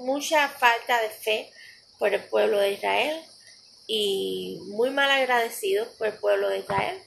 mucha 0.00 0.48
falta 0.48 1.00
de 1.00 1.10
fe 1.10 1.52
por 1.98 2.14
el 2.14 2.22
pueblo 2.24 2.58
de 2.58 2.72
Israel 2.72 3.24
y 3.86 4.58
muy 4.68 4.90
mal 4.90 5.10
agradecidos 5.10 5.88
por 5.98 6.08
el 6.08 6.14
pueblo 6.14 6.48
de 6.48 6.58
Israel, 6.58 7.02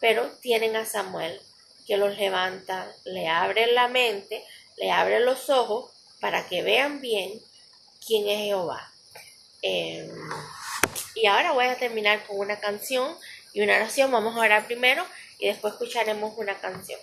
pero 0.00 0.30
tienen 0.40 0.76
a 0.76 0.84
Samuel 0.84 1.40
que 1.86 1.96
los 1.96 2.16
levanta, 2.16 2.92
le 3.04 3.28
abre 3.28 3.72
la 3.72 3.88
mente, 3.88 4.44
le 4.76 4.90
abre 4.90 5.20
los 5.20 5.50
ojos 5.50 5.90
para 6.20 6.46
que 6.48 6.62
vean 6.62 7.00
bien 7.00 7.40
quién 8.06 8.28
es 8.28 8.38
Jehová. 8.38 8.92
Em, 9.62 10.10
y 11.14 11.26
ahora 11.26 11.52
voy 11.52 11.66
a 11.66 11.78
terminar 11.78 12.26
con 12.26 12.38
una 12.38 12.60
canción 12.60 13.16
y 13.52 13.62
una 13.62 13.76
oración. 13.76 14.10
Vamos 14.10 14.36
a 14.36 14.40
orar 14.40 14.66
primero 14.66 15.04
y 15.38 15.48
después 15.48 15.74
escucharemos 15.74 16.34
una 16.36 16.58
canción. 16.58 17.00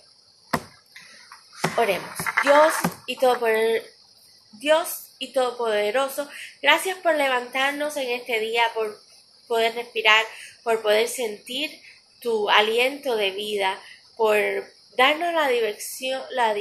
Oremos. 1.78 2.10
Dios 2.44 2.74
y 3.08 3.16
todo 3.18 3.40
Dios 4.54 5.03
todopoderoso, 5.32 6.28
gracias 6.62 6.98
por 6.98 7.16
levantarnos 7.16 7.96
en 7.98 8.10
este 8.10 8.40
día, 8.40 8.64
por 8.74 9.00
poder 9.48 9.76
respirar, 9.76 10.26
por 10.64 10.82
poder 10.82 11.08
sentir 11.08 11.80
tu 12.20 12.50
aliento 12.50 13.16
de 13.16 13.32
vida, 13.32 13.80
por 14.18 14.38
darnos 14.96 15.34
la 15.34 15.48
dirección, 15.48 16.22
la 16.32 16.54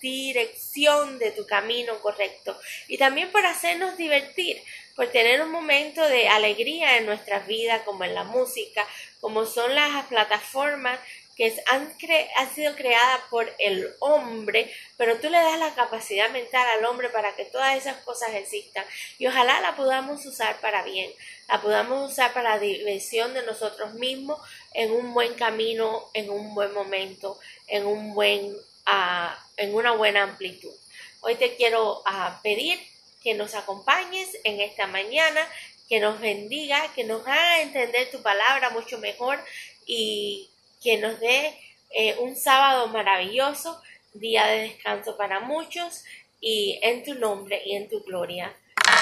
dirección 0.00 1.18
de 1.18 1.32
tu 1.32 1.46
camino 1.46 2.00
correcto. 2.00 2.58
Y 2.86 2.98
también 2.98 3.30
por 3.30 3.44
hacernos 3.44 3.96
divertir, 3.96 4.62
por 4.94 5.08
tener 5.08 5.42
un 5.42 5.50
momento 5.50 6.06
de 6.08 6.28
alegría 6.28 6.98
en 6.98 7.06
nuestras 7.06 7.46
vidas, 7.46 7.82
como 7.82 8.04
en 8.04 8.14
la 8.14 8.24
música, 8.24 8.86
como 9.20 9.44
son 9.46 9.74
las 9.74 10.06
plataformas 10.06 10.98
que 11.38 11.54
han, 11.66 11.96
han, 12.36 12.54
sido 12.54 12.74
creadas 12.74 13.20
por 13.30 13.54
el 13.60 13.94
hombre, 14.00 14.74
pero 14.96 15.20
tú 15.20 15.30
le 15.30 15.38
das 15.38 15.58
la 15.60 15.72
capacidad 15.72 16.28
mental 16.30 16.66
al 16.66 16.84
hombre 16.84 17.10
para 17.10 17.36
que 17.36 17.44
todas 17.44 17.76
esas 17.76 17.96
cosas 17.98 18.34
existan 18.34 18.84
y 19.18 19.28
ojalá 19.28 19.60
la 19.60 19.76
podamos 19.76 20.26
usar 20.26 20.60
para 20.60 20.82
bien, 20.82 21.12
la 21.46 21.62
podamos 21.62 22.10
usar 22.10 22.34
para 22.34 22.56
la 22.56 22.58
diversión 22.58 23.34
de 23.34 23.46
nosotros 23.46 23.94
mismos 23.94 24.40
en 24.74 24.90
un 24.90 25.14
buen 25.14 25.34
camino, 25.34 26.10
en 26.12 26.28
un 26.28 26.56
buen 26.56 26.74
momento, 26.74 27.38
en 27.68 27.86
un 27.86 28.14
buen, 28.14 28.52
uh, 28.52 29.32
en 29.56 29.74
una 29.76 29.92
buena 29.92 30.24
amplitud. 30.24 30.74
Hoy 31.20 31.36
te 31.36 31.54
quiero 31.54 32.00
uh, 32.00 32.42
pedir 32.42 32.80
que 33.22 33.34
nos 33.34 33.54
acompañes 33.54 34.36
en 34.42 34.60
esta 34.60 34.88
mañana, 34.88 35.48
que 35.88 36.00
nos 36.00 36.18
bendiga, 36.18 36.92
que 36.94 37.04
nos 37.04 37.22
haga 37.22 37.60
entender 37.60 38.10
tu 38.10 38.22
palabra 38.22 38.70
mucho 38.70 38.98
mejor 38.98 39.38
y 39.86 40.50
que 40.82 40.98
nos 40.98 41.18
dé 41.20 41.58
eh, 41.90 42.16
un 42.18 42.36
sábado 42.36 42.88
maravilloso, 42.88 43.80
día 44.12 44.46
de 44.46 44.60
descanso 44.62 45.16
para 45.16 45.40
muchos, 45.40 46.04
y 46.40 46.78
en 46.82 47.04
tu 47.04 47.14
nombre 47.14 47.60
y 47.64 47.76
en 47.76 47.88
tu 47.88 48.00
gloria. 48.02 48.54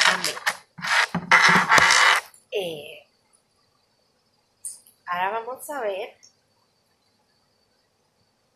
Amén. 0.07 0.35
Eh, 2.51 3.07
ahora 5.07 5.41
vamos 5.41 5.69
a 5.71 5.81
ver. 5.81 6.17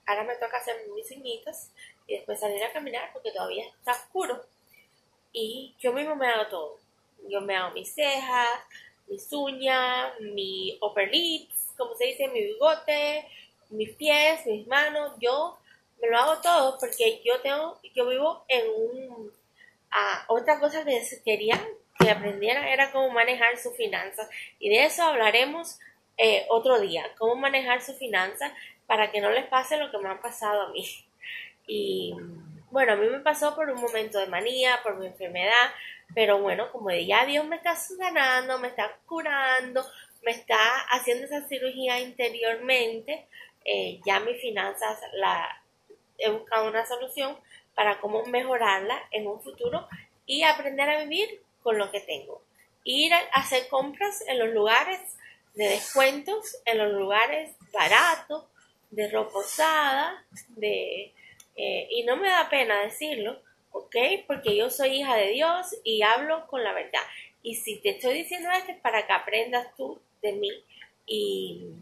Ahora 0.07 0.25
me 0.25 0.35
toca 0.37 0.57
hacer 0.57 0.77
mis 0.95 1.11
uñitas 1.11 1.71
y 2.07 2.17
después 2.17 2.41
salir 2.41 2.63
a 2.65 2.73
caminar 2.73 3.13
porque 3.13 3.31
todavía 3.31 3.67
está 3.67 3.93
oscuro. 3.93 4.45
Y 5.33 5.75
yo 5.79 5.93
mismo 5.93 6.17
me 6.17 6.29
hago 6.29 6.49
todo. 6.49 6.79
Yo 7.29 7.41
me 7.41 7.55
hago 7.55 7.73
mis 7.75 7.95
cejas, 7.95 8.49
mis 9.07 9.31
uñas, 9.33 10.19
mi 10.21 10.79
upper 10.81 11.09
lips, 11.11 11.70
como 11.81 11.97
se 11.97 12.07
dice, 12.07 12.29
mi 12.29 12.43
bigote, 12.43 13.27
mis 13.71 13.91
pies, 13.97 14.47
mis 14.47 14.67
manos, 14.67 15.13
yo 15.19 15.59
me 16.01 16.09
lo 16.09 16.19
hago 16.19 16.41
todo 16.41 16.79
porque 16.79 17.21
yo 17.25 17.41
tengo, 17.41 17.81
yo 17.95 18.09
vivo 18.09 18.45
en 18.49 18.65
un, 18.71 19.33
ah, 19.91 20.25
otra 20.29 20.61
cosa 20.61 20.85
que 20.85 21.03
quería 21.25 21.61
que 21.99 22.11
aprendieran 22.11 22.65
era 22.65 22.93
cómo 22.93 23.11
manejar 23.11 23.59
sus 23.59 23.77
finanzas 23.77 24.29
y 24.59 24.71
de 24.71 24.87
eso 24.87 25.03
hablaremos 25.03 25.79
eh, 26.17 26.47
otro 26.49 26.79
día, 26.81 27.05
cómo 27.19 27.35
manejar 27.35 27.83
sus 27.83 27.97
finanzas 27.97 28.53
para 28.87 29.11
que 29.11 29.21
no 29.21 29.31
les 29.31 29.47
pase 29.47 29.77
lo 29.77 29.91
que 29.91 29.99
me 29.99 30.09
ha 30.09 30.21
pasado 30.21 30.63
a 30.63 30.69
mí. 30.71 30.87
Y 31.67 32.15
bueno, 32.71 32.93
a 32.93 32.97
mí 32.97 33.07
me 33.09 33.21
pasó 33.21 33.55
por 33.55 33.71
un 33.71 33.81
momento 33.81 34.19
de 34.19 34.27
manía, 34.27 34.81
por 34.83 34.97
mi 34.97 35.07
enfermedad, 35.07 35.71
pero 36.15 36.41
bueno, 36.41 36.71
como 36.73 36.91
ya 36.91 37.25
Dios 37.25 37.47
me 37.47 37.57
está 37.57 37.77
sanando, 37.77 38.59
me 38.59 38.69
está 38.69 38.97
curando, 39.07 39.85
me 40.23 40.33
está 40.33 40.59
haciendo 40.91 41.25
esa 41.25 41.47
cirugía 41.49 42.01
interiormente, 42.01 43.27
eh, 43.65 44.01
ya 44.05 44.21
mis 44.21 44.41
finanzas 44.41 44.99
la 45.15 45.63
he 46.19 46.31
buscado 46.31 46.69
una 46.69 46.87
solución 46.87 47.39
para 47.75 48.01
cómo 48.01 48.25
mejorarla 48.27 49.01
en 49.11 49.27
un 49.27 49.41
futuro 49.43 49.89
y 50.27 50.43
aprender 50.43 50.89
a 50.89 51.03
vivir 51.03 51.43
con 51.63 51.79
lo 51.79 51.91
que 51.91 52.01
tengo. 52.01 52.43
Ir 52.85 53.13
a 53.13 53.19
hacer 53.35 53.69
compras 53.69 54.23
en 54.29 54.39
los 54.39 54.51
lugares 54.51 55.01
de 55.55 55.69
descuentos, 55.69 56.57
en 56.65 56.79
los 56.79 56.93
lugares 56.93 57.57
baratos, 57.73 58.45
de 58.91 59.09
ropa 59.11 59.39
usada, 59.39 60.25
de, 60.49 61.13
eh, 61.57 61.87
y 61.91 62.03
no 62.05 62.17
me 62.17 62.29
da 62.29 62.49
pena 62.49 62.81
decirlo, 62.83 63.41
¿ok? 63.73 63.97
Porque 64.27 64.57
yo 64.57 64.71
soy 64.71 65.01
hija 65.01 65.17
de 65.17 65.29
Dios 65.29 65.75
y 65.85 66.03
hablo 66.03 66.47
con 66.47 66.65
la 66.65 66.73
verdad. 66.73 67.03
Y 67.43 67.57
si 67.57 67.81
te 67.81 67.91
estoy 67.91 68.15
diciendo 68.15 68.51
esto 68.51 68.73
es 68.73 68.81
para 68.81 69.07
que 69.07 69.13
aprendas 69.13 69.75
tú 69.77 70.01
de 70.23 70.33
mí 70.33 70.51
y, 71.07 71.75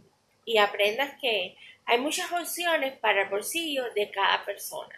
aprendas 0.58 1.14
que 1.20 1.56
hay 1.84 1.98
muchas 1.98 2.32
opciones 2.32 2.98
para 2.98 3.22
el 3.22 3.28
bolsillo 3.28 3.84
de 3.94 4.10
cada 4.10 4.44
persona. 4.44 4.94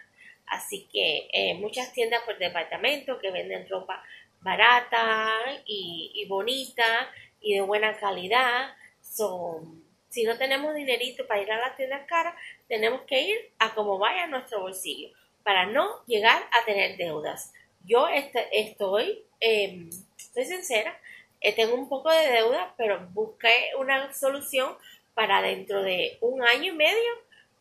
Así 0.47 0.87
que 0.91 1.29
eh, 1.31 1.53
muchas 1.55 1.93
tiendas 1.93 2.21
por 2.23 2.37
departamento 2.37 3.19
que 3.19 3.31
venden 3.31 3.67
ropa 3.69 4.03
barata 4.41 5.29
y, 5.65 6.25
bonita 6.27 7.09
y 7.41 7.55
de 7.55 7.61
buena 7.61 7.97
calidad. 7.97 8.73
Son, 9.01 9.83
si 10.09 10.23
no 10.23 10.37
tenemos 10.37 10.73
dinerito 10.73 11.27
para 11.27 11.41
ir 11.41 11.51
a 11.51 11.59
las 11.59 11.77
tiendas 11.77 12.05
caras, 12.07 12.35
tenemos 12.67 13.01
que 13.01 13.21
ir 13.21 13.51
a 13.59 13.73
como 13.73 13.97
vaya 13.97 14.27
nuestro 14.27 14.61
bolsillo 14.61 15.09
para 15.43 15.65
no 15.65 16.03
llegar 16.05 16.41
a 16.51 16.65
tener 16.65 16.97
deudas. 16.97 17.53
Yo 17.85 18.07
estoy, 18.07 19.23
eh, 19.39 19.89
estoy 20.17 20.45
sincera, 20.45 20.99
tengo 21.55 21.75
un 21.75 21.89
poco 21.89 22.11
de 22.11 22.31
deuda, 22.31 22.73
pero 22.77 23.07
busqué 23.13 23.71
una 23.77 24.13
solución 24.13 24.75
para 25.13 25.41
dentro 25.41 25.81
de 25.81 26.17
un 26.21 26.43
año 26.43 26.73
y 26.73 26.75
medio 26.75 27.11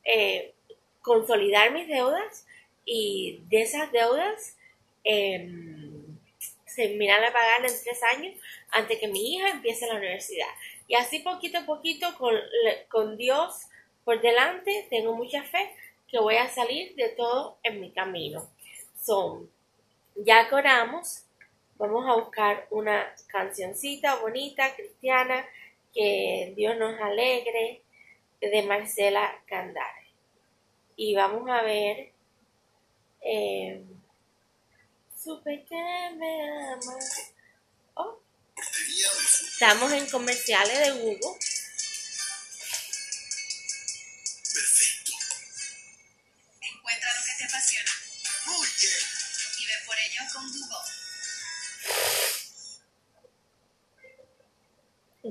eh, 0.05 0.55
consolidar 1.01 1.73
mis 1.73 1.89
deudas 1.89 2.47
y 2.85 3.41
de 3.49 3.63
esas 3.63 3.91
deudas 3.93 4.57
eh, 5.05 5.49
terminar 6.75 7.21
de 7.21 7.31
pagar 7.31 7.61
en 7.61 7.83
tres 7.83 8.03
años 8.15 8.35
antes 8.71 8.99
que 8.99 9.09
mi 9.09 9.35
hija 9.35 9.51
empiece 9.51 9.87
la 9.87 9.97
universidad. 9.97 10.49
Y 10.89 10.95
así 10.95 11.21
poquito 11.21 11.59
a 11.59 11.67
poquito 11.67 12.07
con, 12.17 12.35
con 12.89 13.17
Dios 13.17 13.67
por 14.05 14.21
delante, 14.21 14.87
tengo 14.89 15.15
mucha 15.15 15.43
fe 15.45 15.71
que 16.09 16.19
voy 16.19 16.37
a 16.37 16.49
salir 16.49 16.95
de 16.97 17.11
todo 17.11 17.59
en 17.63 17.81
mi 17.81 17.91
camino. 17.91 18.49
Son, 19.01 19.51
ya 20.17 20.49
coramos, 20.49 21.25
vamos 21.81 22.07
a 22.07 22.15
buscar 22.15 22.67
una 22.71 23.11
cancioncita 23.27 24.17
bonita, 24.17 24.75
cristiana, 24.77 25.47
que 25.95 26.53
Dios 26.55 26.77
nos 26.77 27.01
alegre, 27.01 27.83
de 28.41 28.63
Marcela 28.63 29.43
Candare. 29.47 30.13
Y 30.97 31.15
vamos 31.15 31.49
a 31.49 31.63
ver, 31.63 32.13
eh, 33.23 33.83
supe 35.17 35.65
que 35.65 36.11
me 36.17 36.71
amas. 36.73 37.35
Oh. 37.95 38.19
Estamos 38.57 39.93
en 39.93 40.07
comerciales 40.11 40.79
de 40.79 41.01
Google. 41.01 41.39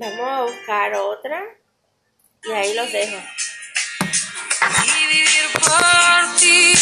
Vamos 0.00 0.30
a 0.30 0.40
buscar 0.44 0.94
otra. 0.94 1.44
Y 2.48 2.52
ahí 2.52 2.72
los 2.72 2.90
dejo. 2.90 3.18
y 4.86 5.06
vivir 5.12 5.46
por 5.52 6.36
ti. 6.38 6.72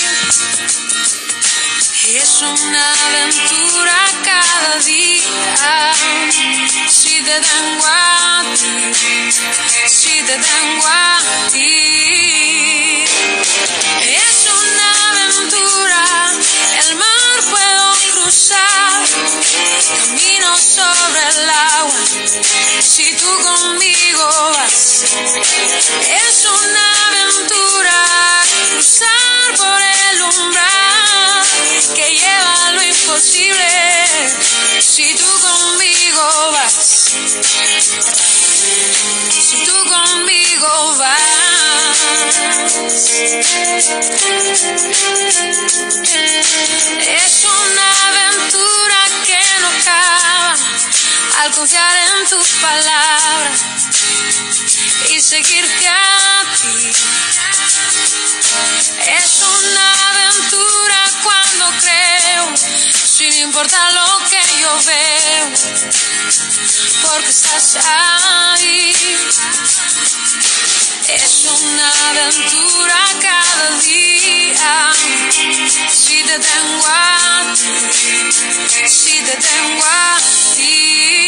Es 2.15 2.43
una 2.43 2.93
aventura 3.09 3.97
cada 4.25 4.79
día. 4.79 5.95
Si 6.89 7.21
te 7.25 7.41
tengo 7.41 7.87
a 7.87 8.45
si 9.89 10.23
te 10.23 10.37
tengo 10.39 10.87
a. 10.87 11.19
Es 14.01 14.49
una 14.63 14.89
aventura, 15.11 16.03
el 16.89 16.95
mar 16.95 17.39
puedo 17.51 17.68
camino 19.97 20.57
sobre 20.59 21.29
el 21.29 21.51
agua. 21.51 22.01
Si 22.81 23.17
tú 23.17 23.27
conmigo 23.43 24.27
vas, 24.53 25.03
es 25.03 26.45
una 26.45 27.07
aventura 27.09 28.43
cruzar 28.71 29.57
por 29.57 29.81
el 29.81 30.23
umbral 30.23 31.43
que 31.95 32.07
lleva 32.17 32.73
lo 32.73 32.83
imposible. 32.83 33.65
Si 34.81 35.15
tú 35.15 35.41
conmigo 35.41 36.51
vas, 36.53 37.15
si 39.31 39.57
tú 39.65 39.85
conmigo 39.89 40.97
vas, 40.97 41.39
es 47.25 47.38
al 51.39 51.53
confiar 51.53 51.97
en 51.97 52.29
tu 52.29 52.39
palabra 52.61 53.51
y 55.11 55.21
seguirte 55.21 55.89
a 55.89 56.45
ti. 56.61 56.93
Es 59.07 59.43
una 59.43 59.87
aventura 60.11 61.11
cuando 61.23 61.71
creo, 61.81 62.57
sin 62.57 63.33
importar 63.37 63.93
lo 63.93 64.19
que 64.29 64.43
yo 64.61 64.83
veo, 64.85 65.53
porque 67.03 67.31
estás 67.31 67.79
ahí. 67.87 68.93
Es 71.09 71.47
una 71.47 71.93
aventura 72.11 72.99
cada 73.21 73.79
día, 73.79 74.93
si 75.89 76.23
te 76.25 76.39
tengo 76.39 76.87
a 76.87 77.55
ti, 77.55 78.89
si 78.89 79.23
te 79.23 79.37
tengo 79.37 79.85
a 79.85 80.19
ti. 80.57 81.28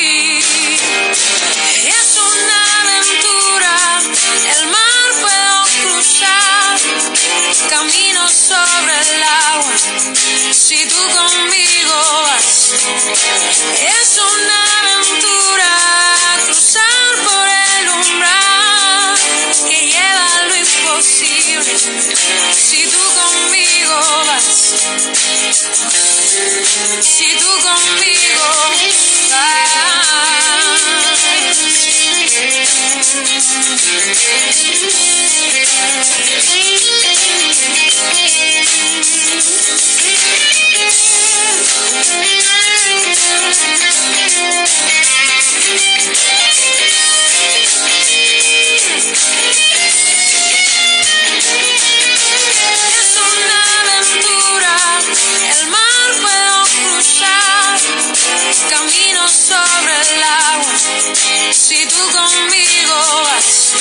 Tú 61.97 62.11
conmigo 62.13 63.23
vas. 63.23 63.73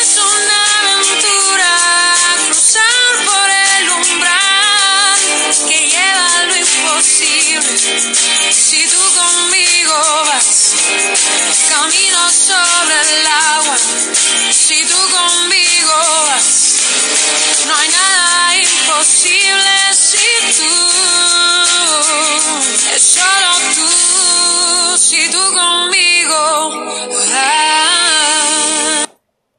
Es 0.00 0.16
una 0.16 0.58
aventura, 0.80 1.70
cruzar 2.44 3.24
por 3.24 3.50
el 3.78 3.90
umbral 3.90 5.18
que 5.68 5.78
lleva 5.88 6.38
a 6.38 6.42
lo 6.46 6.56
imposible, 6.56 7.78
si 8.52 8.88
tú 8.88 9.02
conmigo 9.14 9.94
vas. 10.26 10.72
Camino 11.68 12.30
sobre 12.30 13.00
el 13.00 13.26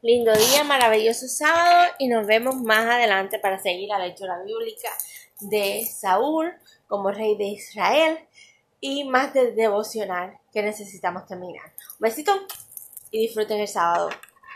Lindo 0.03 0.33
día, 0.33 0.63
maravilloso 0.63 1.27
sábado 1.27 1.91
y 1.99 2.07
nos 2.07 2.27
vemos 2.27 2.55
más 2.55 2.85
adelante 2.85 3.39
para 3.39 3.59
seguir 3.59 3.89
la 3.89 3.99
lectura 3.99 4.41
bíblica 4.43 4.89
de 5.39 5.85
Saúl 5.85 6.53
como 6.87 7.11
rey 7.11 7.35
de 7.37 7.45
Israel 7.45 8.19
y 8.79 9.05
más 9.05 9.33
del 9.33 9.55
devocional 9.55 10.39
que 10.51 10.61
necesitamos 10.61 11.25
terminar. 11.25 11.65
Un 11.93 11.99
besito 11.99 12.31
y 13.11 13.21
disfruten 13.21 13.59
el 13.59 13.67
sábado. 13.67 14.09